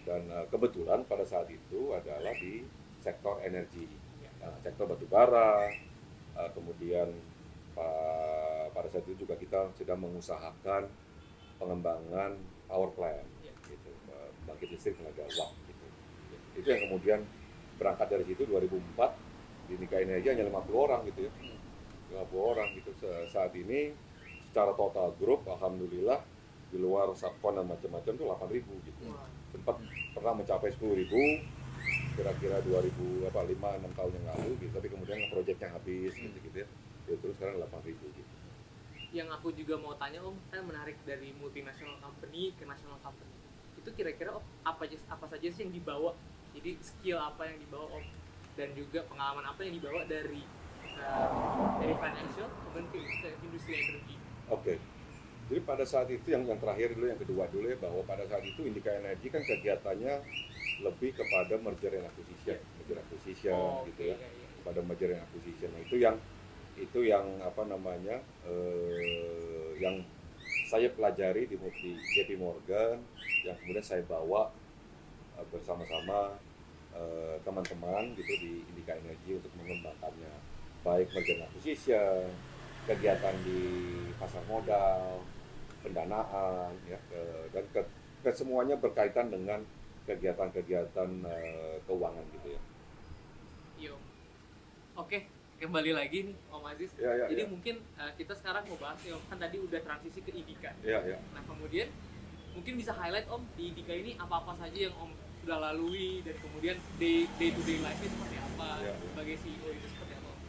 [0.08, 2.64] dan eh, kebetulan pada saat itu adalah di
[3.00, 3.88] sektor energi
[4.40, 5.68] Nah, sektor batubara
[6.40, 7.12] eh, kemudian
[8.72, 10.88] pada saat itu juga kita sedang mengusahakan
[11.60, 13.52] pengembangan power plant Ya.
[13.68, 13.92] gitu.
[14.08, 15.86] Eh, bangkit listrik tenaga uap gitu.
[16.60, 17.20] Itu yang kemudian
[17.76, 19.16] berangkat dari situ 2004
[19.68, 21.32] di Nika Energi hanya 50 orang gitu ya.
[22.16, 22.92] 50 orang gitu.
[23.30, 23.94] Saat ini
[24.50, 26.24] secara total grup alhamdulillah
[26.70, 29.04] di luar subkon dan macam-macam tuh 8.000 gitu.
[29.52, 29.76] Sempat
[30.14, 31.10] pernah mencapai 10.000
[32.16, 34.72] kira-kira 2000 apa 5 6 tahun yang lalu gitu.
[34.74, 36.70] Tapi kemudian proyeknya habis gitu gitu ya
[37.10, 38.34] ya terus sekarang 8.000 gitu
[39.10, 43.34] yang aku juga mau tanya om kan menarik dari multinational company ke national company
[43.82, 46.14] itu kira-kira om apa aja apa saja sih yang dibawa
[46.54, 48.06] jadi skill apa yang dibawa om
[48.54, 50.46] dan juga pengalaman apa yang dibawa dari
[51.02, 54.20] uh, dari financial kemudian ke, ke industri energi
[54.50, 54.82] Oke.
[55.50, 58.46] Jadi pada saat itu yang yang terakhir dulu yang kedua dulu ya bahwa pada saat
[58.46, 60.14] itu Indika Energy kan kegiatannya
[60.86, 64.16] lebih kepada merger and acquisition, merger acquisition oh, gitu ya.
[64.18, 64.48] iya, iya.
[64.62, 65.70] Kepada merger and acquisition.
[65.74, 66.16] Nah, itu yang
[66.80, 70.00] itu yang apa namanya eh, yang
[70.70, 73.04] saya pelajari di, di JP Morgan
[73.44, 74.50] yang kemudian saya bawa
[75.36, 76.40] eh, bersama-sama
[76.96, 80.34] eh, teman-teman gitu di Indika Energy untuk mengembangkannya
[80.80, 82.32] baik merger acquisition,
[82.88, 83.62] kegiatan di
[84.16, 85.20] pasar modal,
[85.84, 87.84] pendanaan ya ke- dan ke,
[88.24, 89.60] kesemuanya berkaitan dengan
[90.08, 92.62] kegiatan-kegiatan eh, keuangan gitu ya.
[93.80, 94.04] Iya, Om.
[95.04, 95.28] Oke,
[95.60, 96.92] kembali lagi nih Om Aziz.
[96.96, 97.48] Ya ya Jadi ya.
[97.52, 100.72] mungkin uh, kita sekarang mau bahas nih Om, kan tadi udah transisi ke IDIKA.
[100.82, 101.18] Ya ya.
[101.36, 101.92] Nah kemudian
[102.56, 105.12] mungkin bisa highlight Om di IDIKA ini apa-apa saja yang Om
[105.44, 108.92] sudah lalui dan kemudian day, day to day life seperti apa Ya.
[108.96, 110.30] sebagai CEO itu seperti apa?
[110.32, 110.40] Om?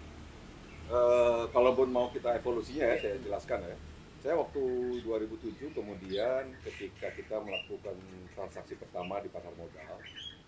[0.90, 3.76] Eh, kalaupun mau kita evolusinya ya, saya jelaskan ya.
[4.20, 4.62] Saya waktu
[5.00, 7.96] 2007 kemudian ketika kita melakukan
[8.36, 9.96] transaksi pertama di pasar modal,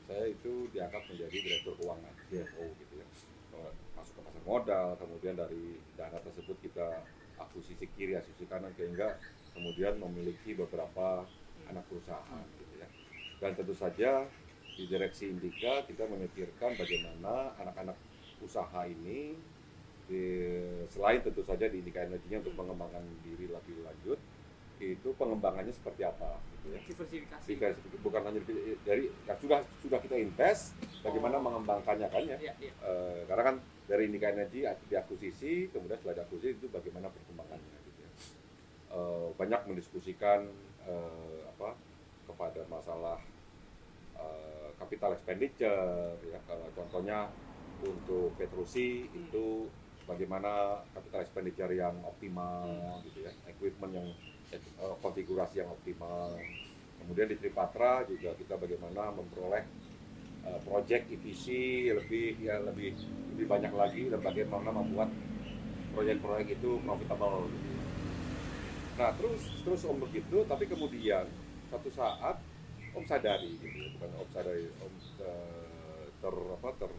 [0.04, 3.06] saya itu diangkat menjadi direktur keuangan CFO gitu ya.
[3.52, 6.88] Eh, Masuk ke pasar modal, kemudian dari dana tersebut kita
[7.36, 9.14] akuisisi kiri, akuisisi kanan sehingga
[9.52, 11.20] kemudian memiliki beberapa
[11.68, 12.88] anak perusahaan gitu ya.
[13.38, 14.24] Dan tentu saja
[14.72, 17.94] di direksi Indika kita memikirkan bagaimana anak-anak
[18.40, 19.36] usaha ini
[20.08, 24.18] di- selain tentu saja di Indika Energinya untuk mengembangkan diri lebih lanjut
[24.82, 26.80] itu pengembangannya seperti apa gitu ya?
[26.82, 27.46] Diversifikasi.
[27.46, 28.40] Diversifikasi, bukan hanya
[28.82, 31.44] dari yang sudah sudah kita invest bagaimana Oh.
[31.46, 32.36] mengembangkannya kan ya?
[32.42, 32.72] Ya, ya.
[32.74, 38.10] Eh, karena kan dari Indika Energy diakuisisi kemudian setelah diakuisisi itu bagaimana perkembangannya gitu ya?
[38.92, 40.50] Eh, banyak mendiskusikan
[40.82, 41.78] eh, apa
[42.26, 43.18] kepada masalah
[44.18, 46.38] eh, capital expenditure ya.
[46.46, 47.30] Kalau contohnya
[47.82, 49.66] untuk Petrusi itu
[50.02, 52.66] bagaimana capital expenditure yang optimal
[53.06, 53.32] gitu ya?
[53.46, 54.08] Equipment yang
[54.60, 56.36] eh, konfigurasi yang optimal
[57.02, 59.64] kemudian di Tripatra juga kita bagaimana memperoleh
[60.46, 61.46] eh, project EPC
[61.90, 62.94] lebih ya lebih
[63.34, 65.10] lebih banyak lagi dan bagaimana membuat
[65.92, 67.50] proyek-proyek itu profitable.
[68.96, 71.26] Nah terus terus om begitu tapi kemudian
[71.68, 72.40] satu saat
[72.92, 74.92] om sadari gitu ya, bukan om sadari om
[75.26, 76.92] eh, ter apa ter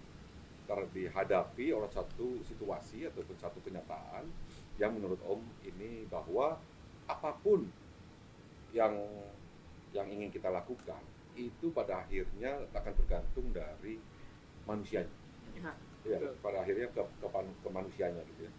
[0.64, 4.28] ter dihadapi oleh satu situasi ataupun satu kenyataan
[4.82, 6.58] yang menurut om ini bahwa
[7.08, 7.68] apa pun
[8.74, 8.94] yang
[9.94, 11.00] yang ingin kita lakukan
[11.38, 13.98] itu pada akhirnya akan tergantung dari
[14.66, 15.14] manusianya.
[15.54, 15.74] Ya,
[16.06, 18.52] ya pada akhirnya ke, ke, ke manusianya gitu ya.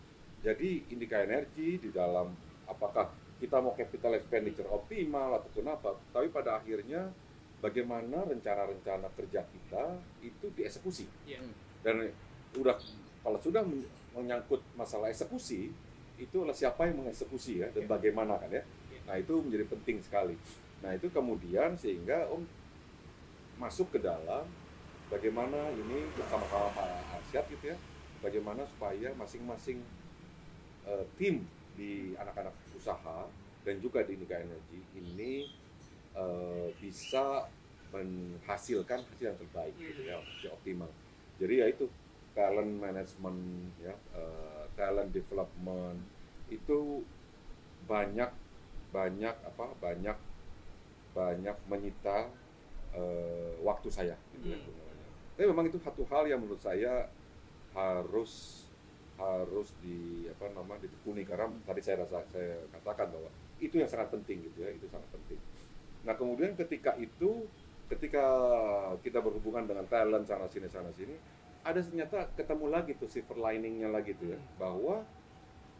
[0.44, 2.30] Jadi Indika Energi di dalam
[2.68, 3.10] apakah
[3.42, 7.10] kita mau capital expenditure optimal ataupun apa tapi pada akhirnya
[7.58, 9.84] bagaimana rencana-rencana kerja kita
[10.22, 11.08] itu dieksekusi.
[11.26, 11.40] Iya.
[11.84, 12.00] dan
[12.56, 12.76] udah
[13.20, 15.68] kalau sudah men- menyangkut masalah eksekusi
[16.16, 17.90] itu adalah siapa yang mengeksekusi ya dan Iya.
[17.90, 19.00] bagaimana kan ya Iya.
[19.06, 20.36] nah itu menjadi penting sekali
[20.80, 22.44] nah itu kemudian sehingga om
[23.56, 24.44] masuk ke dalam
[25.08, 26.86] bagaimana ini bersama-sama Pak
[27.18, 27.76] Arsyad gitu ya
[28.18, 29.78] bagaimana supaya masing-masing
[30.84, 33.26] eh, tim di anak-anak usaha
[33.64, 35.48] dan juga di Indika Energy ini
[36.14, 37.46] eh, bisa
[37.94, 40.90] menghasilkan hasil yang terbaik gitu ya, yang optimal.
[41.38, 41.86] Jadi ya itu
[42.34, 43.38] talent management
[43.78, 45.98] ya, eh, talent development
[46.50, 47.02] itu
[47.86, 48.30] banyak
[48.94, 50.16] banyak apa banyak
[51.14, 52.30] banyak menyita
[52.94, 54.64] eh, waktu saya gitu ya, Hmm.
[54.66, 55.08] sebenarnya.
[55.34, 57.10] Tapi memang itu satu hal yang menurut saya
[57.74, 58.62] harus
[59.14, 63.30] harus di apa nama ditekuni karena tadi saya rasa saya katakan bahwa
[63.62, 65.38] itu yang sangat penting gitu ya itu sangat penting.
[66.02, 67.46] Nah kemudian ketika itu
[67.86, 68.24] ketika
[69.06, 71.14] kita berhubungan dengan talent sana sini sana sini
[71.64, 74.38] ada ternyata ketemu lagi tuh silver liningnya lagi tuh ya.
[74.60, 75.00] Bahwa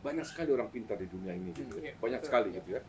[0.00, 1.92] banyak sekali orang pintar di dunia ini gitu ya.
[1.92, 2.82] Iya, banyak sekali gitu ya.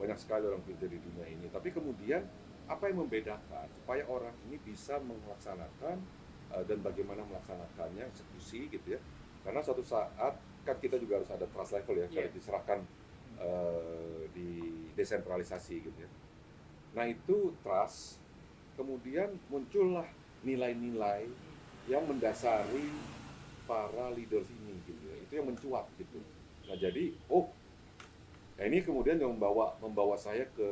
[0.00, 1.46] Banyak sekali orang pintar di dunia ini.
[1.52, 2.24] Tapi kemudian
[2.68, 5.96] apa yang membedakan supaya orang ini bisa melaksanakan
[6.56, 9.00] eh, dan bagaimana melaksanakannya eksekusi gitu ya?
[9.44, 12.16] Karena suatu saat kan kita juga harus ada trust level ya Iya.
[12.16, 12.78] kalau diserahkan
[13.40, 14.50] eh, di
[14.96, 16.10] desentralisasi gitu ya.
[16.96, 18.20] Nah itu trust
[18.76, 20.06] kemudian muncullah
[20.44, 21.26] nilai-nilai
[21.88, 22.92] yang mendasari
[23.64, 25.16] para leaders ini gitu ya.
[25.24, 26.20] Itu yang mencuat gitu.
[26.68, 27.48] Nah jadi oh
[28.60, 30.70] nah ini kemudian yang membawa membawa saya ke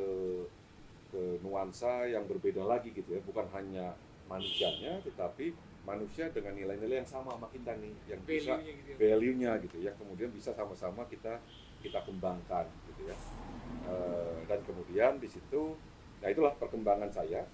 [1.12, 3.20] ke nuansa yang berbeda lagi gitu ya.
[3.24, 3.96] Bukan hanya
[4.28, 8.96] manusianya tetapi manusia dengan nilai-nilai yang sama sama kita nih yang bisa value-nya gitu ya.
[9.00, 9.92] value-nya gitu ya.
[9.96, 11.40] Kemudian bisa sama-sama kita
[11.80, 13.16] kita kembangkan gitu ya.
[13.88, 15.76] Eh, dan kemudian di situ
[16.20, 17.44] nah itulah perkembangan saya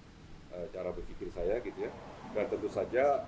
[0.55, 1.91] eh, cara berpikir saya gitu ya.
[2.33, 3.21] Dan tentu saja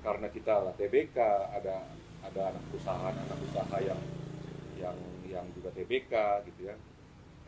[0.00, 1.16] karena kita lah TBK
[1.60, 1.84] ada
[2.20, 4.00] ada anak perusahaan anak usaha yang
[4.80, 4.96] yang
[5.28, 6.12] yang juga TBK
[6.52, 6.76] gitu ya.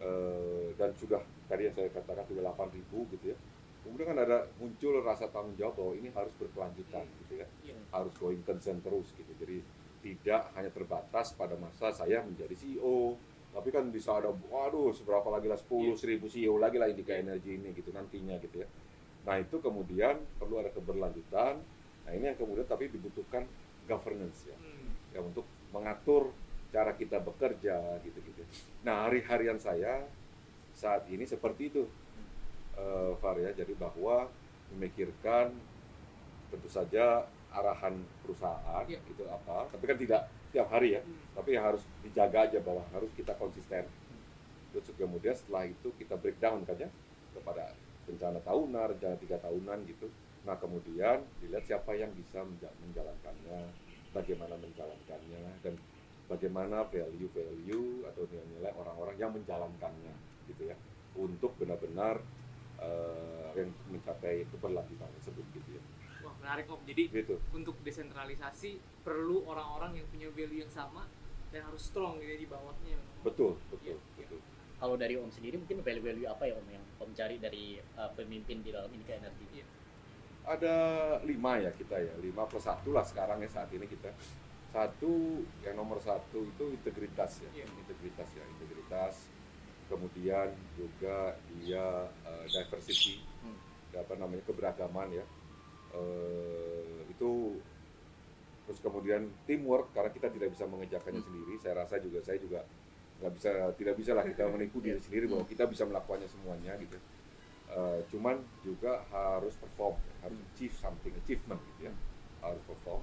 [0.02, 3.36] Eh, dan sudah tadi yang saya katakan sudah 8.000 gitu ya.
[3.82, 7.46] Kemudian kan ada muncul rasa tanggung jawab bahwa ini harus berkelanjutan gitu ya.
[7.66, 7.78] Iya.
[7.90, 9.32] harus going concern terus gitu.
[9.38, 9.62] Jadi
[10.02, 13.14] tidak hanya terbatas pada masa saya menjadi CEO
[13.52, 17.60] tapi kan bisa ada waduh seberapa lagi lah 10 seribu CEO lagi lah Indika Energy
[17.60, 18.68] ini gitu nantinya gitu ya.
[19.28, 21.60] Nah itu kemudian perlu ada keberlanjutan
[22.02, 23.46] nah ini yang kemudian tapi dibutuhkan
[23.86, 24.90] governance ya Hmm.
[25.12, 26.30] ya untuk mengatur
[26.72, 28.40] cara kita bekerja gitu-gitu.
[28.80, 30.08] Nah hari-harian saya
[30.72, 31.84] saat ini seperti itu,
[33.20, 33.52] Far ya.
[33.52, 34.24] Jadi bahwa
[34.72, 35.52] memikirkan
[36.48, 38.96] tentu saja arahan perusahaan Iya.
[39.04, 41.04] gitu apa, tapi kan tidak tiap hari ya.
[41.04, 41.36] Hmm.
[41.36, 43.84] Tapi yang harus dijaga aja bahwa harus kita konsisten.
[44.72, 46.88] Terus kemudian setelah itu kita breakdown kan ya
[47.36, 47.76] kepada
[48.08, 50.08] rencana tahunan, rencana tiga tahunan gitu.
[50.42, 53.70] Nah kemudian dilihat siapa yang bisa menja- menjalankannya,
[54.10, 55.74] bagaimana menjalankannya, dan
[56.26, 60.14] bagaimana value-value atau nilai-nilai orang-orang yang menjalankannya
[60.48, 60.76] gitu ya
[61.14, 62.18] untuk benar-benar
[63.52, 65.82] yang mencapai keberlanjutan tersebut gitu ya
[66.22, 66.82] Wah, menarik Om.
[66.86, 71.06] Jadi gitu untuk desentralisasi perlu orang-orang yang punya value yang sama
[71.50, 72.96] dan harus strong gitu ya di bawahnya.
[73.26, 74.24] betul betul iya.
[74.24, 74.40] betul
[74.78, 78.66] Kalau dari Om sendiri mungkin value-value apa ya Om yang Om cari dari uh, pemimpin
[78.66, 79.46] di dalam Indika Energy?
[79.62, 79.66] Iya.
[80.42, 80.76] Ada
[81.22, 84.10] lima ya kita ya lima plus satu lah sekarang ya saat ini kita.
[84.72, 87.66] Satu yang nomor satu itu integritas ya Iya.
[87.78, 89.14] integritas ya integritas.
[89.86, 93.20] Kemudian juga dia uh, diversity.
[93.42, 93.58] Hmm.
[93.92, 95.24] apa namanya keberagaman ya.
[95.92, 97.60] Eh, itu
[98.64, 101.28] terus kemudian teamwork karena kita tidak bisa mengejarkannya Hmm.
[101.28, 101.54] sendiri.
[101.60, 102.64] Saya rasa juga saya juga
[103.20, 106.96] nggak bisa tidak bisa lah kita menipu diri sendiri bahwa kita bisa melakukannya semuanya gitu
[107.72, 110.48] Eh, cuman juga harus perform harus Hmm.
[110.52, 111.92] achieve something achievement gitu ya.
[112.44, 113.00] Harus perform.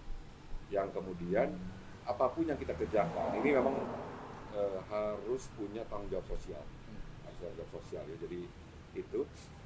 [0.70, 1.58] Yang kemudian
[2.06, 3.74] apa pun yang kita kerjakan ini memang
[4.50, 6.62] eh, harus punya tanggung jawab sosial.
[6.86, 7.02] Hmm.
[7.26, 8.18] harus tanggung jawab sosial ya.
[8.22, 8.40] Jadi
[8.94, 9.20] itu.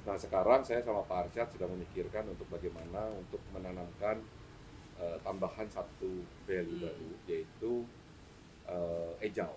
[0.04, 4.24] Nah sekarang saya sama Pak Arsyad sedang memikirkan untuk bagaimana untuk menanamkan
[4.94, 6.84] eh, tambahan satu value Hmm.
[6.88, 7.72] baru yaitu
[8.64, 9.56] eh, agile.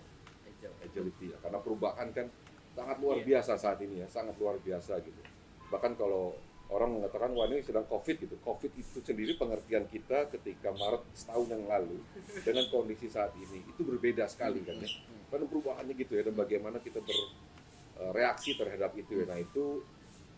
[0.84, 1.38] Agility ya.
[1.40, 2.28] Karena perubahan kan
[2.76, 3.40] sangat luar Iya.
[3.40, 4.08] biasa saat ini ya.
[4.12, 5.22] Sangat luar biasa gitu
[5.68, 6.36] bahkan kalau
[6.68, 8.36] orang mengatakan wah ini sedang covid gitu.
[8.44, 12.00] Covid itu sendiri pengertian kita ketika Maret setahun yang lalu
[12.44, 14.90] dengan kondisi saat ini itu berbeda sekali kan ya.
[15.32, 19.26] Karena perubahannya gitu ya dan bagaimana kita bereaksi terhadap itu ya.
[19.28, 19.84] Nah itu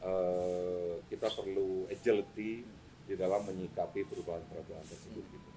[0.05, 2.61] eh, kita perlu agility
[3.09, 5.48] di dalam menyikapi perubahan-perubahan tersebut gitu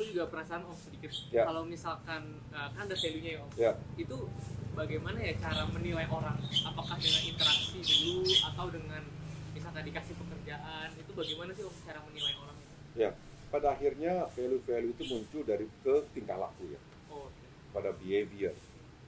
[0.00, 1.12] aku juga perasaan om sedikit.
[1.28, 1.44] Ya.
[1.44, 3.72] kalau misalkan uh, kan ada value nya ya om ya.
[4.00, 4.32] Itu
[4.72, 6.40] bagaimana ya cara menilai orang?
[6.40, 9.04] Apakah dengan interaksi dulu atau dengan
[9.52, 10.88] misalkan dikasih pekerjaan?
[10.96, 12.56] Itu bagaimana sih om cara menilai orang
[12.96, 13.12] ya
[13.52, 16.80] pada akhirnya value-value itu muncul dari ke tingkah laku ya.
[17.12, 17.44] Oh oke.
[17.76, 18.56] pada behavior.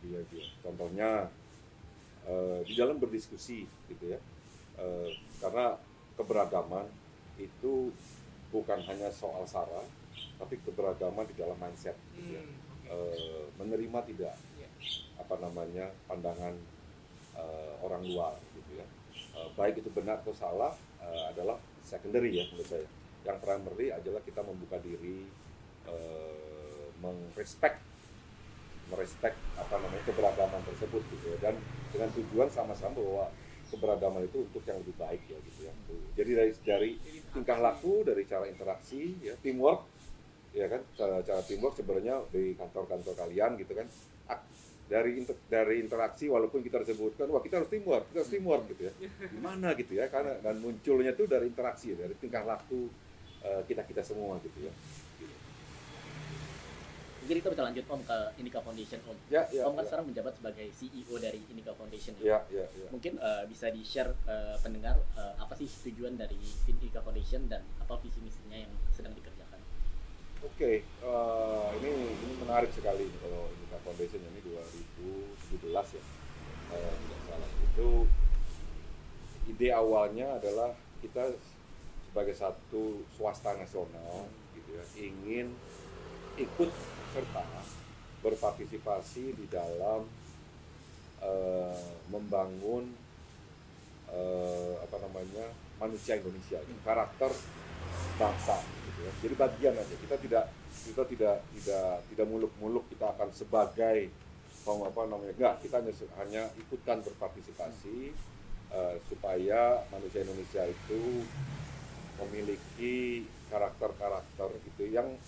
[0.04, 0.46] Behavior.
[0.60, 1.32] Contohnya
[2.28, 4.20] eh, di dalam berdiskusi gitu ya.
[4.76, 5.08] Eh,
[5.40, 5.80] karena
[6.20, 6.84] keberagaman
[7.40, 7.88] itu
[8.52, 9.80] bukan hanya soal sara
[10.42, 12.42] tapi keberagaman di dalam mindset gitu ya.
[12.42, 12.58] Hmm.
[12.92, 14.68] Eh, menerima tidak Iya.
[15.22, 16.54] apa namanya pandangan
[17.38, 18.86] eh, orang luar gitu ya.
[19.38, 22.86] Eh, baik itu benar atau salah eh, adalah secondary ya menurut saya.
[23.22, 25.30] Yang primary adalah kita membuka diri
[25.86, 27.78] eh, merespek
[28.92, 31.36] merespek apa namanya keberagaman tersebut gitu ya.
[31.38, 31.54] Dan
[31.94, 33.24] dengan tujuan sama-sama bahwa
[33.72, 35.72] keberagaman itu untuk yang lebih baik ya gitu ya.
[36.12, 36.90] Jadi dari dari
[37.32, 39.88] tingkah laku dari cara interaksi ya teamwork
[40.52, 43.88] ya kan cara, teamwork sebenarnya di kantor-kantor kalian gitu kan
[44.28, 44.44] Ak-
[44.84, 48.82] dari inter- dari interaksi walaupun kita disebutkan wah kita harus teamwork kita harus teamwork gitu
[48.86, 48.92] ya
[49.26, 52.92] gimana gitu ya karena dan munculnya itu dari interaksi ya, dari tingkah laku
[53.64, 54.72] kita kita semua gitu ya
[57.22, 59.14] Jadi kita bisa lanjut Om ke Indika Foundation Om.
[59.30, 62.18] ya ya Om kan ya sekarang menjabat sebagai CEO dari Indika Foundation.
[62.18, 62.86] ya ya, ya.
[62.90, 66.34] Mungkin eh, bisa di-share eh, pendengar eh, apa sih tujuan dari
[66.66, 69.31] Indika Foundation dan apa visi misinya yang sedang dikerjakan.
[70.42, 76.02] Oke, eh, ini ini menarik sekali kalau Indika Foundation ini 2017 ya,
[76.74, 77.50] eh, tidak salah.
[77.62, 78.10] Itu
[79.46, 81.38] ide awalnya adalah kita
[82.10, 84.26] sebagai satu swasta nasional
[84.58, 85.54] gitu ya, ingin
[86.34, 86.74] ikut
[87.14, 87.46] serta
[88.26, 90.10] berpartisipasi di dalam
[91.22, 92.90] eh, membangun
[94.10, 97.30] eh, apa namanya manusia Indonesia, karakter
[98.18, 99.12] bangsa ya.
[99.26, 99.94] Jadi bagian aja.
[99.98, 104.10] Kita tidak kita tidak tidak tidak muluk-muluk kita akan sebagai
[104.62, 108.14] apa namanya enggak kita hanya hanya ikutan berpartisipasi
[108.70, 111.26] eh, supaya manusia Indonesia itu
[112.22, 115.18] memiliki karakter-karakter gitu yang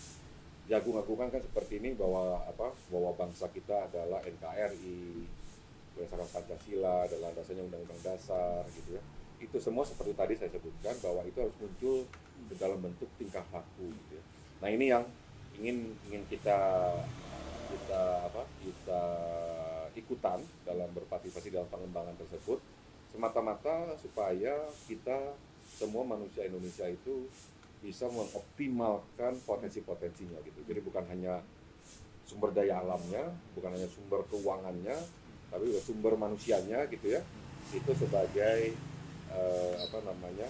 [0.70, 5.26] diagung-agungkan kan seperti ini bahwa apa bahwa bangsa kita adalah NKRI
[5.94, 9.02] berdasarkan Pancasila adalah dasarnya Undang-Undang Dasar gitu ya
[9.44, 12.08] itu semua seperti tadi saya sebutkan bahwa itu harus muncul
[12.58, 14.24] dalam bentuk tingkah laku gitu ya.
[14.62, 15.04] Nah ini yang
[15.58, 16.58] ingin ingin kita
[17.70, 19.02] kita apa kita
[19.94, 22.58] ikutan dalam berpartisipasi dalam pengembangan tersebut
[23.14, 25.38] semata-mata supaya kita
[25.70, 27.30] semua manusia Indonesia itu
[27.78, 30.60] bisa mengoptimalkan potensi-potensinya gitu.
[30.66, 31.44] Jadi bukan hanya
[32.24, 34.96] sumber daya alamnya, bukan hanya sumber keuangannya,
[35.52, 37.20] tapi juga sumber manusianya gitu ya.
[37.70, 38.72] Itu sebagai
[39.30, 40.48] eh, apa namanya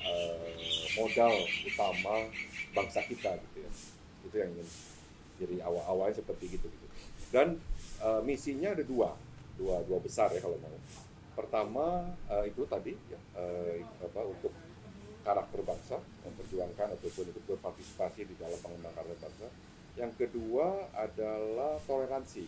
[0.00, 0.56] eh,
[0.96, 1.32] modal
[1.64, 2.28] utama
[2.72, 3.70] bangsa kita gitu ya.
[4.26, 4.68] Itu yang ingin
[5.36, 6.86] jadi awal-awalnya seperti gitu gitu.
[7.32, 7.60] Dan
[8.02, 9.12] eh, misinya ada dua.
[9.56, 10.76] Dua dua besar ya kalau mau.
[11.36, 14.52] Pertama eh, itu tadi ya eh, apa untuk
[15.26, 19.48] karakter bangsa memperjuangkan ataupun ikut berpartisipasi di dalam pengembangan karakter bangsa.
[19.96, 22.44] Yang kedua adalah toleransi.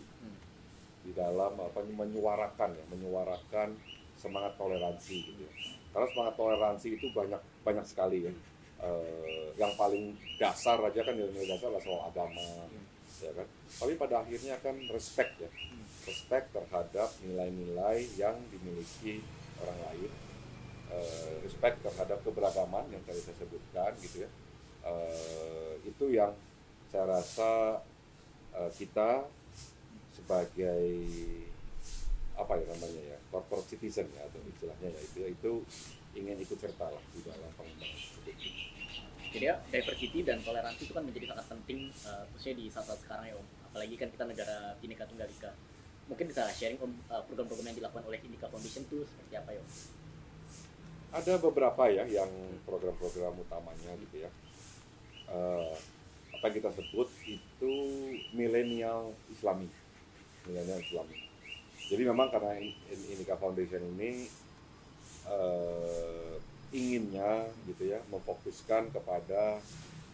[0.99, 3.73] Di dalam apa menyuarakan ya menyuarakan
[4.19, 5.53] semangat toleransi gitu ya.
[5.89, 8.33] Karena semangat toleransi itu banyak banyak sekali ya.
[8.79, 12.69] Eh, yang paling dasar aja kan nilai dasar adalah soal agama,
[13.19, 13.47] ya kan.
[13.75, 15.49] Tapi pada akhirnya kan respect ya,
[16.07, 19.19] respect terhadap nilai-nilai yang dimiliki
[19.59, 20.11] orang lain,
[20.89, 24.29] Eh, respect terhadap keberagaman yang tadi saya sebutkan gitu ya.
[24.89, 26.33] Eh, itu yang
[26.89, 27.77] saya rasa
[28.57, 29.21] eh, kita
[30.17, 30.89] sebagai
[32.33, 35.51] apa ya namanya ya corporate citizen ya atau istilahnya ya itu itu
[36.17, 38.35] ingin ikut serta lah di dalam pengembangan tersebut.
[39.29, 43.25] Jadi ya diversity dan toleransi itu kan menjadi sangat penting uh, khususnya di saat-saat sekarang
[43.29, 43.47] ya Om.
[43.69, 45.51] Apalagi kan kita negara Bhinneka Tunggal Ika.
[46.09, 49.61] Mungkin bisa sharing Om uh, program-program yang dilakukan oleh Indika Foundation itu seperti apa ya
[49.61, 49.69] Om?
[51.09, 52.29] Ada beberapa ya yang
[52.65, 54.29] program-program utamanya gitu ya.
[55.29, 55.73] Eh,
[56.33, 57.73] apa yang kita sebut itu
[58.33, 59.69] milenial Islami,
[60.45, 61.18] milenial Islami.
[61.89, 62.77] Jadi memang karena In-
[63.09, 64.29] Indika Foundation ini
[65.25, 66.33] eh,
[66.69, 69.57] inginnya gitu ya memfokuskan kepada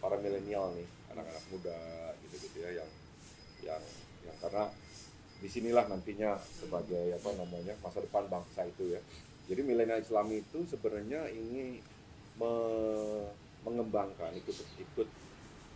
[0.00, 1.76] para milenial nih anak-anak muda
[2.24, 2.90] gitu-gitu ya yang
[3.60, 3.82] yang
[4.24, 4.72] yang karena
[5.36, 9.00] di sinilah nantinya sebagai apa namanya masa depan bangsa itu ya.
[9.46, 11.84] Jadi milenial Islami itu sebenarnya ingin
[12.40, 13.30] me-
[13.68, 15.08] mengembangkan ikut ikut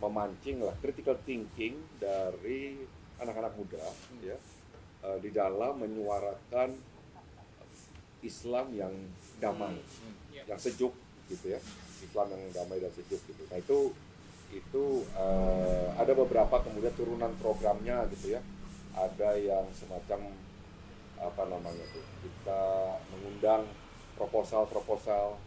[0.01, 2.81] memancing lah critical thinking dari
[3.21, 3.85] anak-anak muda
[4.25, 4.37] ya
[5.01, 6.69] eh, di dalam menyuarakan
[8.21, 8.93] Islam yang
[9.41, 9.81] damai
[10.31, 10.45] Ya.
[10.47, 10.93] yang sejuk
[11.27, 11.59] gitu ya.
[12.01, 13.43] Islam yang damai dan sejuk gitu.
[13.49, 13.77] Nah itu
[14.51, 18.41] itu eh, ada beberapa kemudian turunan programnya gitu ya.
[18.91, 20.31] Ada yang semacam
[21.21, 22.61] apa namanya tuh kita
[23.13, 23.63] mengundang
[24.17, 25.37] proposal-proposal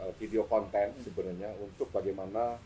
[0.00, 2.56] eh, video konten sebenarnya untuk bagaimana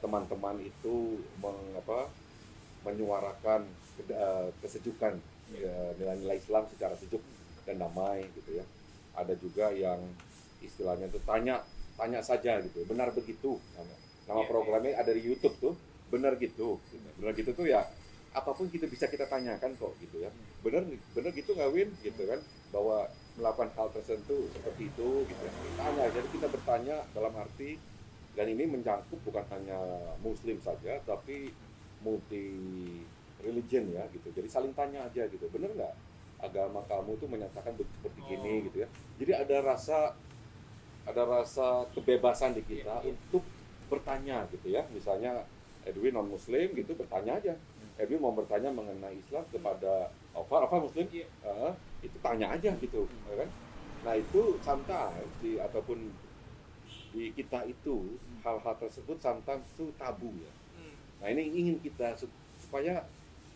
[0.00, 2.08] teman-teman itu mengapa
[2.84, 3.64] menyuarakan
[4.06, 5.16] eh, kesejukan
[5.56, 7.20] eh, nilai-nilai Islam secara sejuk
[7.64, 8.64] dan damai gitu ya.
[9.16, 10.00] Ada juga yang
[10.60, 11.64] istilahnya itu tanya
[11.94, 13.58] tanya saja gitu benar begitu?
[13.74, 15.74] Nama, Iya, programnya ada di YouTube tuh
[16.08, 16.80] benar gitu.
[17.20, 17.32] Benar.
[17.36, 17.84] Gitu tuh ya
[18.34, 20.30] apa pun kita bisa kita tanyakan kok gitu ya.
[20.64, 22.40] Benar benar gitu nggak Win gitu kan.
[22.72, 25.52] Bahwa melakukan hal tertentu seperti itu gitu ya.
[25.76, 27.78] Tanya jadi kita bertanya dalam arti
[28.34, 29.78] dan ini mencakup bukan hanya
[30.18, 31.54] Muslim saja tapi
[32.04, 32.44] multi
[33.40, 34.28] religion ya gitu.
[34.30, 35.48] Jadi saling tanya aja gitu.
[35.48, 35.94] Benar nggak?
[36.44, 38.64] Agama kamu tuh menyatakan seperti gini Oh.
[38.68, 38.88] gitu ya.
[39.16, 40.12] Jadi ada rasa
[41.04, 43.12] ada rasa kebebasan di kita Iya, iya.
[43.12, 43.44] untuk
[43.88, 44.84] bertanya gitu ya.
[44.92, 45.44] Misalnya
[45.84, 47.54] Edwin non Muslim gitu bertanya aja.
[48.00, 51.04] Edwin mau bertanya mengenai Islam kepada Alfa Alfa Muslim?
[51.12, 51.28] Iya.
[51.44, 53.50] Ah, itu tanya aja gitu ya kan?
[54.04, 56.12] Nah itu sometimes di ataupun
[57.14, 60.50] di kita itu hal-hal tersebut sometimes itu tabu ya.
[60.50, 60.63] Hmm.
[61.24, 63.00] Nah ini ingin kita sup- supaya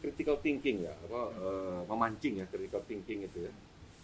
[0.01, 3.53] critical thinking ya, apa eh, memancing ya critical thinking itu ya.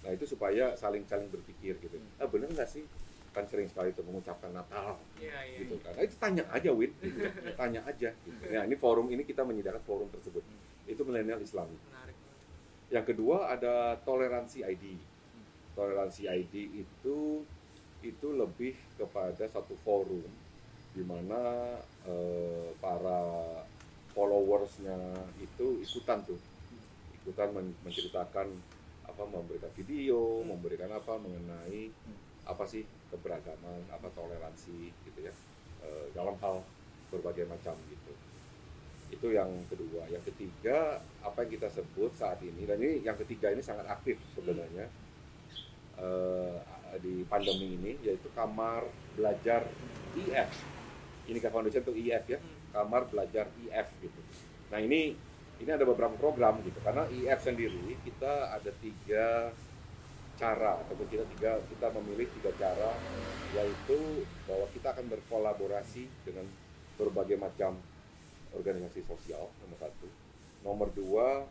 [0.04, 1.96] Nah itu supaya saling saling berpikir gitu.
[2.20, 2.84] Ah benar nggak sih?
[3.32, 5.58] Kan sering sekali itu mengucapkan Natal Iya, iya.
[5.64, 5.96] gitu kan.
[5.96, 7.32] Nah, itu tanya aja Win, gitu ya.
[7.60, 8.12] tanya aja.
[8.20, 8.42] Gitu.
[8.52, 10.44] Nah ini forum ini kita menyediakan forum tersebut.
[10.84, 11.74] Itu milenial Islami.
[11.88, 12.16] Menarik.
[12.92, 14.84] Yang kedua ada toleransi ID.
[15.72, 17.42] Toleransi ID itu
[18.04, 20.28] itu lebih kepada satu forum
[20.94, 21.40] di mana
[22.04, 23.20] eh, para
[24.14, 24.96] followersnya
[25.42, 26.38] itu ikutan tuh,
[27.22, 28.48] ikutan men- menceritakan
[29.04, 31.90] apa memberikan video, memberikan apa mengenai
[32.44, 35.32] apa sih keberagaman, apa toleransi gitu ya
[35.82, 36.62] eh, dalam hal
[37.08, 38.12] berbagai macam gitu.
[39.12, 40.08] Itu yang kedua.
[40.10, 44.20] Yang ketiga apa yang kita sebut saat ini dan ini yang ketiga ini sangat aktif
[44.36, 44.86] sebenarnya
[45.98, 46.56] eh,
[47.02, 48.86] di pandemi ini yaitu kamar
[49.18, 49.66] belajar
[50.14, 50.73] IF
[51.26, 52.58] ini Foundation itu IF ya Hmm.
[52.74, 54.20] kamar belajar IF gitu
[54.68, 55.14] nah ini
[55.62, 59.54] ini ada beberapa program gitu karena IF sendiri kita ada tiga
[60.34, 62.90] cara ataupun kita tiga kita memilih tiga cara
[63.54, 66.42] yaitu bahwa kita akan berkolaborasi dengan
[66.98, 67.78] berbagai macam
[68.50, 70.06] organisasi sosial nomor satu
[70.66, 71.46] nomor dua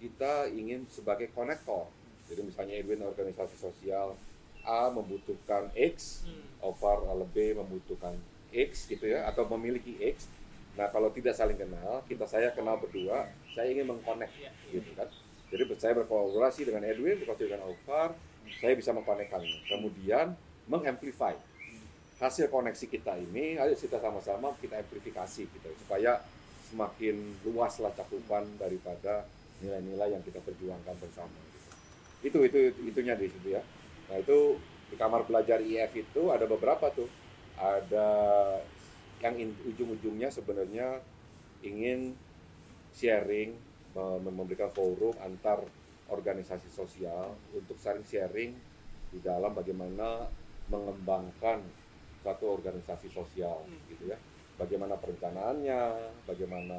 [0.00, 1.92] kita ingin sebagai konektor
[2.24, 4.16] jadi misalnya Edwin organisasi sosial
[4.64, 6.40] A membutuhkan X Hmm.
[6.62, 8.14] Ovar lebih membutuhkan
[8.52, 10.28] X gitu ya atau memiliki X.
[10.76, 14.80] Nah kalau tidak saling kenal kita saya kenal berdua saya ingin mengkonek Iya, iya.
[14.80, 15.08] gitu kan.
[15.52, 18.16] Jadi saya berkolaborasi dengan Edwin berkolaborasi dengan Ovar
[18.60, 20.36] saya bisa mengkonekkannya kemudian
[20.68, 21.36] mengamplify.
[22.22, 26.22] Hasil koneksi kita ini ayo kita sama-sama kita amplifikasi gitu supaya
[26.70, 29.26] semakin luas lah cakupan daripada
[29.60, 31.60] nilai-nilai yang kita perjuangkan bersama gitu.
[32.22, 33.62] itu itu itu- itunya di situ ya.
[34.08, 34.56] Nah itu
[34.88, 37.10] di kamar belajar IF itu ada beberapa tuh
[37.56, 38.08] ada
[39.22, 41.02] yang in- ujung-ujungnya sebenarnya
[41.62, 42.18] ingin
[42.90, 43.62] sharing
[43.94, 45.62] mem- memberikan forum antar
[46.10, 48.58] organisasi sosial untuk saling sharing
[49.12, 50.26] di dalam bagaimana
[50.68, 51.70] mengembangkan
[52.22, 54.18] satu organisasi sosial gitu ya.
[54.58, 55.80] Bagaimana perencanaannya
[56.28, 56.78] bagaimana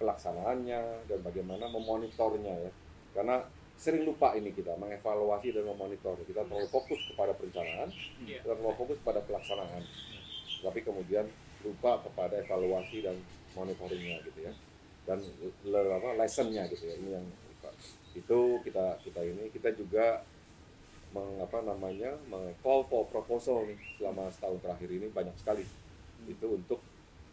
[0.00, 2.72] pelaksanaannya dan bagaimana memonitornya ya.
[3.14, 3.44] Karena
[3.80, 6.12] sering lupa ini kita mengevaluasi dan memonitor.
[6.28, 7.88] Kita terlalu fokus kepada perencanaan
[8.28, 8.44] Iya.
[8.44, 9.80] kita terlalu fokus pada pelaksanaan.
[10.60, 11.24] Tapi kemudian
[11.64, 13.16] lupa kepada evaluasi dan
[13.56, 14.52] monitoringnya gitu ya.
[15.08, 15.24] Dan
[15.64, 17.72] le, apa lessonnya gitu ya ini yang lupa.
[18.12, 20.28] Itu kita kita ini kita juga
[21.10, 22.14] mengapa namanya
[22.62, 25.64] call for proposal nih selama setahun terakhir ini banyak sekali.
[26.28, 26.84] Itu untuk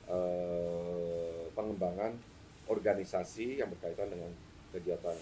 [0.08, 2.16] eh, pengembangan
[2.72, 4.32] organisasi yang berkaitan dengan
[4.72, 5.16] kegiatan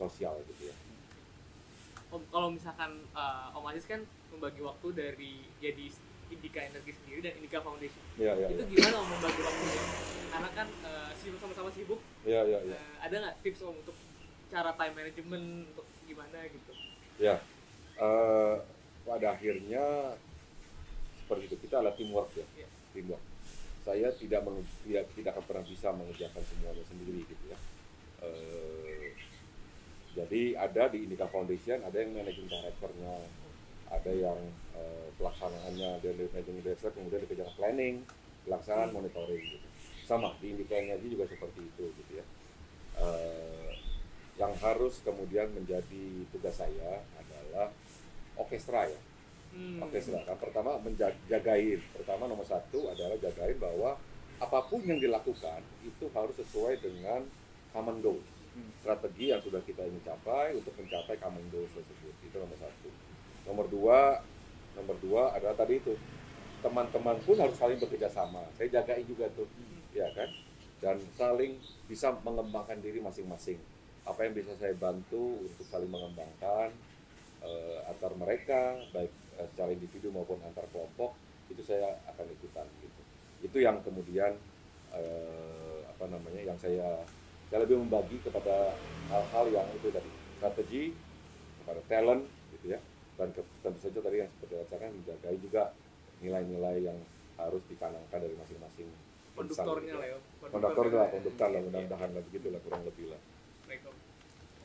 [0.00, 0.76] sosial gitu ya.
[2.10, 4.00] Om, kalau misalkan uh, Om Aziz kan
[4.32, 5.86] membagi waktu dari jadi
[6.32, 8.02] Indika Energi sendiri dan Indika Foundation.
[8.16, 8.70] Iya, iya, itu iya.
[8.72, 9.82] gimana Om membagi waktunya?
[10.30, 12.00] Karena kan uh, sibuk sama-sama sibuk.
[12.24, 12.74] Iya, iya, iya.
[12.80, 13.96] Uh, ada nggak tips Om untuk
[14.50, 16.72] cara time management untuk gimana gitu?
[17.22, 17.38] Ya,
[18.00, 18.56] eh,
[19.06, 20.18] pada akhirnya
[21.22, 22.68] seperti itu kita adalah teamwork ya, Iya.
[22.90, 23.22] teamwork.
[23.86, 24.42] Saya tidak
[24.82, 27.58] tidak tidak akan pernah bisa mengerjakan semuanya sendiri gitu ya.
[28.26, 28.99] Eh,
[30.16, 33.14] jadi ada di Indika Foundation ada yang managing directornya,
[33.90, 34.38] ada yang
[34.74, 38.02] eh, pelaksanaannya dari managing director kemudian dikejar planning,
[38.46, 39.68] pelaksanaan monitoring gitu.
[40.06, 42.24] Sama di Indika Energy juga seperti itu gitu ya.
[43.00, 43.70] Eh,
[44.38, 47.68] yang harus kemudian menjadi tugas saya adalah
[48.36, 49.00] orkestra ya
[49.50, 49.82] Hmm.
[49.82, 53.98] orkestra kan pertama menjagain pertama nomor satu adalah jagain bahwa
[54.38, 57.26] apa pun yang dilakukan itu harus sesuai dengan
[57.74, 58.29] common goals Hmm.
[58.80, 62.14] Strategi yang sudah kita ingin capai untuk mencapai common goals tersebut.
[62.24, 62.88] Itu nomor satu.
[63.46, 64.00] Nomor dua
[64.78, 65.94] nomor dua adalah tadi itu.
[66.60, 68.44] Teman-teman pun harus saling bekerja sama.
[68.56, 69.48] Saya jagain juga tuh.
[69.96, 70.28] Ya kan?
[70.80, 73.60] Dan saling bisa mengembangkan diri masing-masing.
[74.04, 76.72] Apa yang bisa saya bantu untuk saling mengembangkan
[77.44, 81.16] eh, antar mereka baik eh, secara individu maupun antar kelompok
[81.48, 83.00] itu saya akan ikutan gitu.
[83.44, 84.36] Itu yang kemudian
[84.92, 87.04] eh, apa namanya yang saya
[87.50, 88.70] saya lebih membagi kepada
[89.10, 90.06] hal-hal yang itu tadi
[90.38, 90.94] strategi
[91.58, 92.22] kepada talent
[92.54, 92.78] gitu ya
[93.18, 95.62] dan ke- tentu saja tadi yang seperti saya katakan menjaga juga
[96.22, 96.98] nilai-nilai yang
[97.36, 98.88] harus dikanangkan dari masing-masing
[99.34, 100.14] konduktornya gitu lah ya.
[100.14, 100.18] ya.
[100.38, 103.20] konduktor lah konduktor lah Iya, mudah-mudahan lah begitu lah kurang lebih lah
[103.66, 103.96] Baik, Om.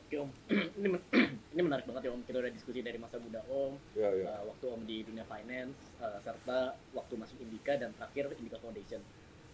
[0.06, 0.30] Oke Om,
[0.78, 1.06] ini men-
[1.54, 2.22] ini menarik banget ya Om.
[2.22, 5.78] Kita udah diskusi dari masa muda Om, ya ya uh, waktu Om di dunia finance,
[5.98, 6.58] uh, serta
[6.94, 9.02] waktu masuk Indika dan terakhir Indika Foundation.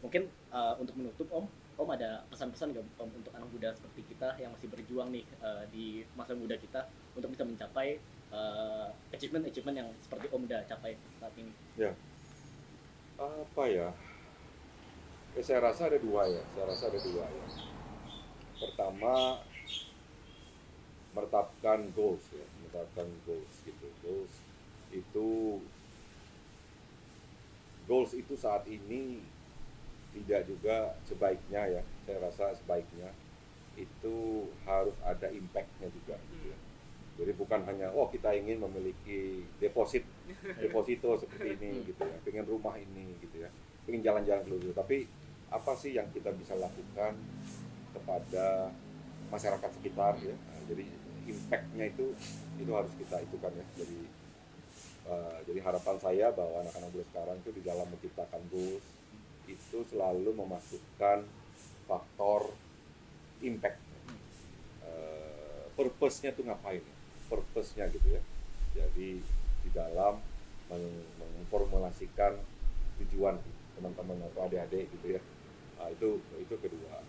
[0.04, 4.36] Mungkin uh, untuk menutup Om, Om ada pesan-pesan nggak Om untuk anak muda seperti kita
[4.36, 6.84] yang masih berjuang nih uh, di masa muda kita
[7.16, 7.96] untuk bisa mencapai
[8.28, 11.52] uh, achievement-achievement yang seperti Om udah capai saat ini.
[13.16, 13.88] apa ya?
[15.32, 16.42] Eh, saya rasa ada dua ya.
[16.52, 17.46] Saya rasa ada dua ya.
[18.60, 19.40] Pertama
[21.16, 22.44] menetapkan goals ya.
[22.60, 23.86] Menetapkan goals gitu.
[24.04, 24.34] Goals
[24.92, 25.28] itu
[27.88, 29.24] goals itu saat ini
[30.12, 31.82] tidak juga sebaiknya ya.
[32.04, 33.10] Saya rasa sebaiknya
[33.80, 36.58] itu harus ada impactnya juga gitu ya.
[37.12, 40.04] jadi bukan hanya oh kita ingin memiliki deposit
[40.64, 42.16] deposito seperti ini gitu ya.
[42.24, 43.50] Pengen rumah ini gitu ya.
[43.88, 44.72] Pengen jalan-jalan dulu.
[44.76, 45.08] Tapi
[45.52, 47.16] apa sih yang kita bisa lakukan
[47.92, 48.72] kepada
[49.28, 50.32] masyarakat sekitar ya?
[50.32, 50.84] Nah, jadi
[51.28, 52.06] impactnya itu
[52.60, 53.66] itu harus kita itukan ya.
[53.76, 54.00] Jadi
[55.08, 58.84] eh, jadi harapan saya bahwa anak-anak muda sekarang itu di dalam menciptakan goals
[59.50, 61.26] itu selalu memasukkan
[61.86, 62.54] faktor
[63.42, 63.78] impact.
[64.86, 66.82] Eh, purpose-nya tuh ngapain?
[66.82, 66.96] Ya?
[67.32, 68.22] purpose-nya gitu ya.
[68.76, 69.24] Jadi
[69.64, 70.20] di dalam
[70.68, 72.36] meng- memformulasikan
[73.00, 73.40] tujuan
[73.72, 75.20] teman-teman atau adik-adik gitu ya.
[75.80, 77.00] Nah, itu itu kedua.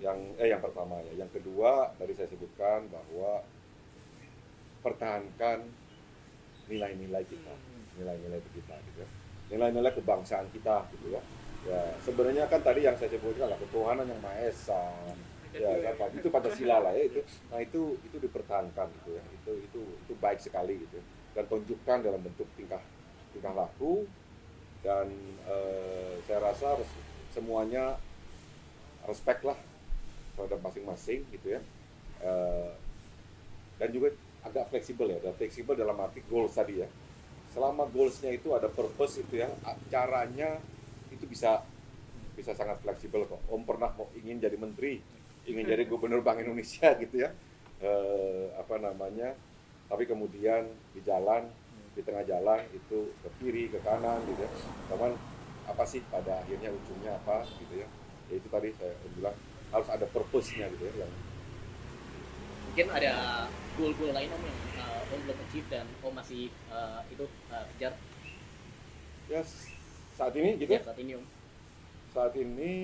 [0.00, 1.12] Yang eh yang pertama ya.
[1.12, 3.44] Yang kedua tadi saya sebutkan bahwa
[4.80, 5.68] pertahankan
[6.72, 7.52] nilai-nilai kita.
[8.00, 9.08] Nilai-nilai kita gitu ya.
[9.52, 11.20] Nilai-nilai kebangsaan kita gitu ya
[11.66, 14.82] ya sebenarnya kan tadi yang saya sebutkan lah ketuhanan yang maha esa.
[15.56, 16.20] Ya kan Pak?
[16.20, 17.20] itu pancasila lah ya itu.
[17.48, 19.22] Nah itu itu dipertahankan gitu ya.
[19.40, 21.04] Itu itu itu baik sekali gitu ya.
[21.36, 22.80] dan tunjukkan dalam bentuk tingkah
[23.32, 24.04] tingkah laku.
[24.84, 25.10] Dan
[25.48, 27.04] eh, saya rasa res-
[27.34, 27.98] semuanya
[29.08, 29.58] respect lah
[30.36, 31.60] terhadap masing-masing gitu ya.
[32.22, 32.72] Eh,
[33.80, 34.12] dan juga
[34.44, 35.18] agak fleksibel ya.
[35.24, 36.88] Dan fleksibel dalam arti goals tadi ya.
[37.56, 39.48] Selama goalsnya itu ada purpose itu ya
[39.88, 40.60] caranya
[41.36, 41.60] bisa
[42.32, 43.44] bisa sangat fleksibel kok.
[43.52, 45.04] Om pernah mau ingin jadi menteri
[45.44, 47.36] ingin jadi gubernur bank Indonesia gitu ya.
[47.84, 49.36] Eh, apa namanya
[49.92, 50.64] tapi kemudian
[50.96, 51.44] di jalan
[51.92, 54.50] di tengah jalan itu ke kiri ke kanan gitu ya.
[54.88, 55.12] Teman
[55.68, 57.88] apa sih pada akhirnya ujungnya apa gitu ya.
[58.32, 59.36] Ya itu tadi saya bilang
[59.76, 61.12] harus ada purpose-nya gitu ya yang
[62.72, 63.12] Mungkin ada
[63.76, 67.92] goal-goal lain Om yang uh, Om belum achieve dan Om masih uh, itu uh, kejar?
[69.28, 69.40] Ya
[70.16, 71.26] saat ini gitu ya, saat ini Om.
[72.16, 72.74] saat ini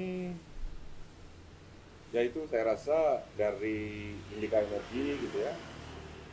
[2.12, 5.52] ya itu saya rasa dari Indika Energi gitu ya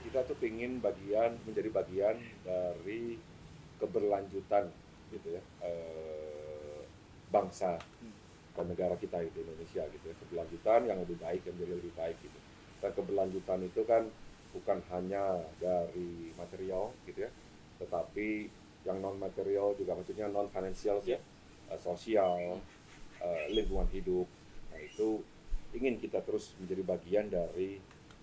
[0.04, 3.16] kita tuh pingin bagian menjadi bagian dari
[3.80, 4.68] keberlanjutan
[5.16, 6.84] gitu ya eh,
[7.32, 7.80] bangsa
[8.58, 10.16] dan negara kita itu Indonesia gitu ya.
[10.20, 12.40] Keberlanjutan yang lebih baik yang menjadi lebih baik gitu.
[12.84, 14.04] Dan keberlanjutan itu kan
[14.52, 17.32] bukan hanya dari material gitu ya
[17.80, 18.50] tetapi
[18.84, 21.20] yang non material juga maksudnya non financial ya
[21.68, 22.60] eh, sosial
[23.20, 24.26] eh, lingkungan hidup
[24.72, 25.20] nah itu
[25.72, 27.78] ingin kita terus menjadi bagian dari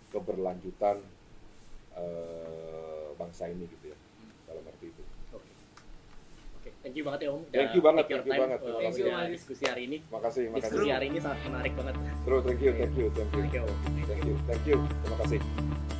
[0.08, 0.98] keberlanjutan
[1.94, 3.98] eh, bangsa ini gitu ya
[4.46, 5.02] dalam arti itu
[5.32, 5.50] Oke.
[6.56, 7.42] Oke, thank you banget ya Om.
[7.48, 8.58] Thank you banget, thank you time, banget.
[8.58, 9.02] uh, Terima kasih.
[9.04, 9.98] udah diskusi hari ini.
[10.08, 11.94] makasih Diskusi makasih hari ini sangat menarik banget.
[12.24, 13.64] terus thank you thank you thank you Thank you.
[14.06, 15.95] Thank you thank you terima kasih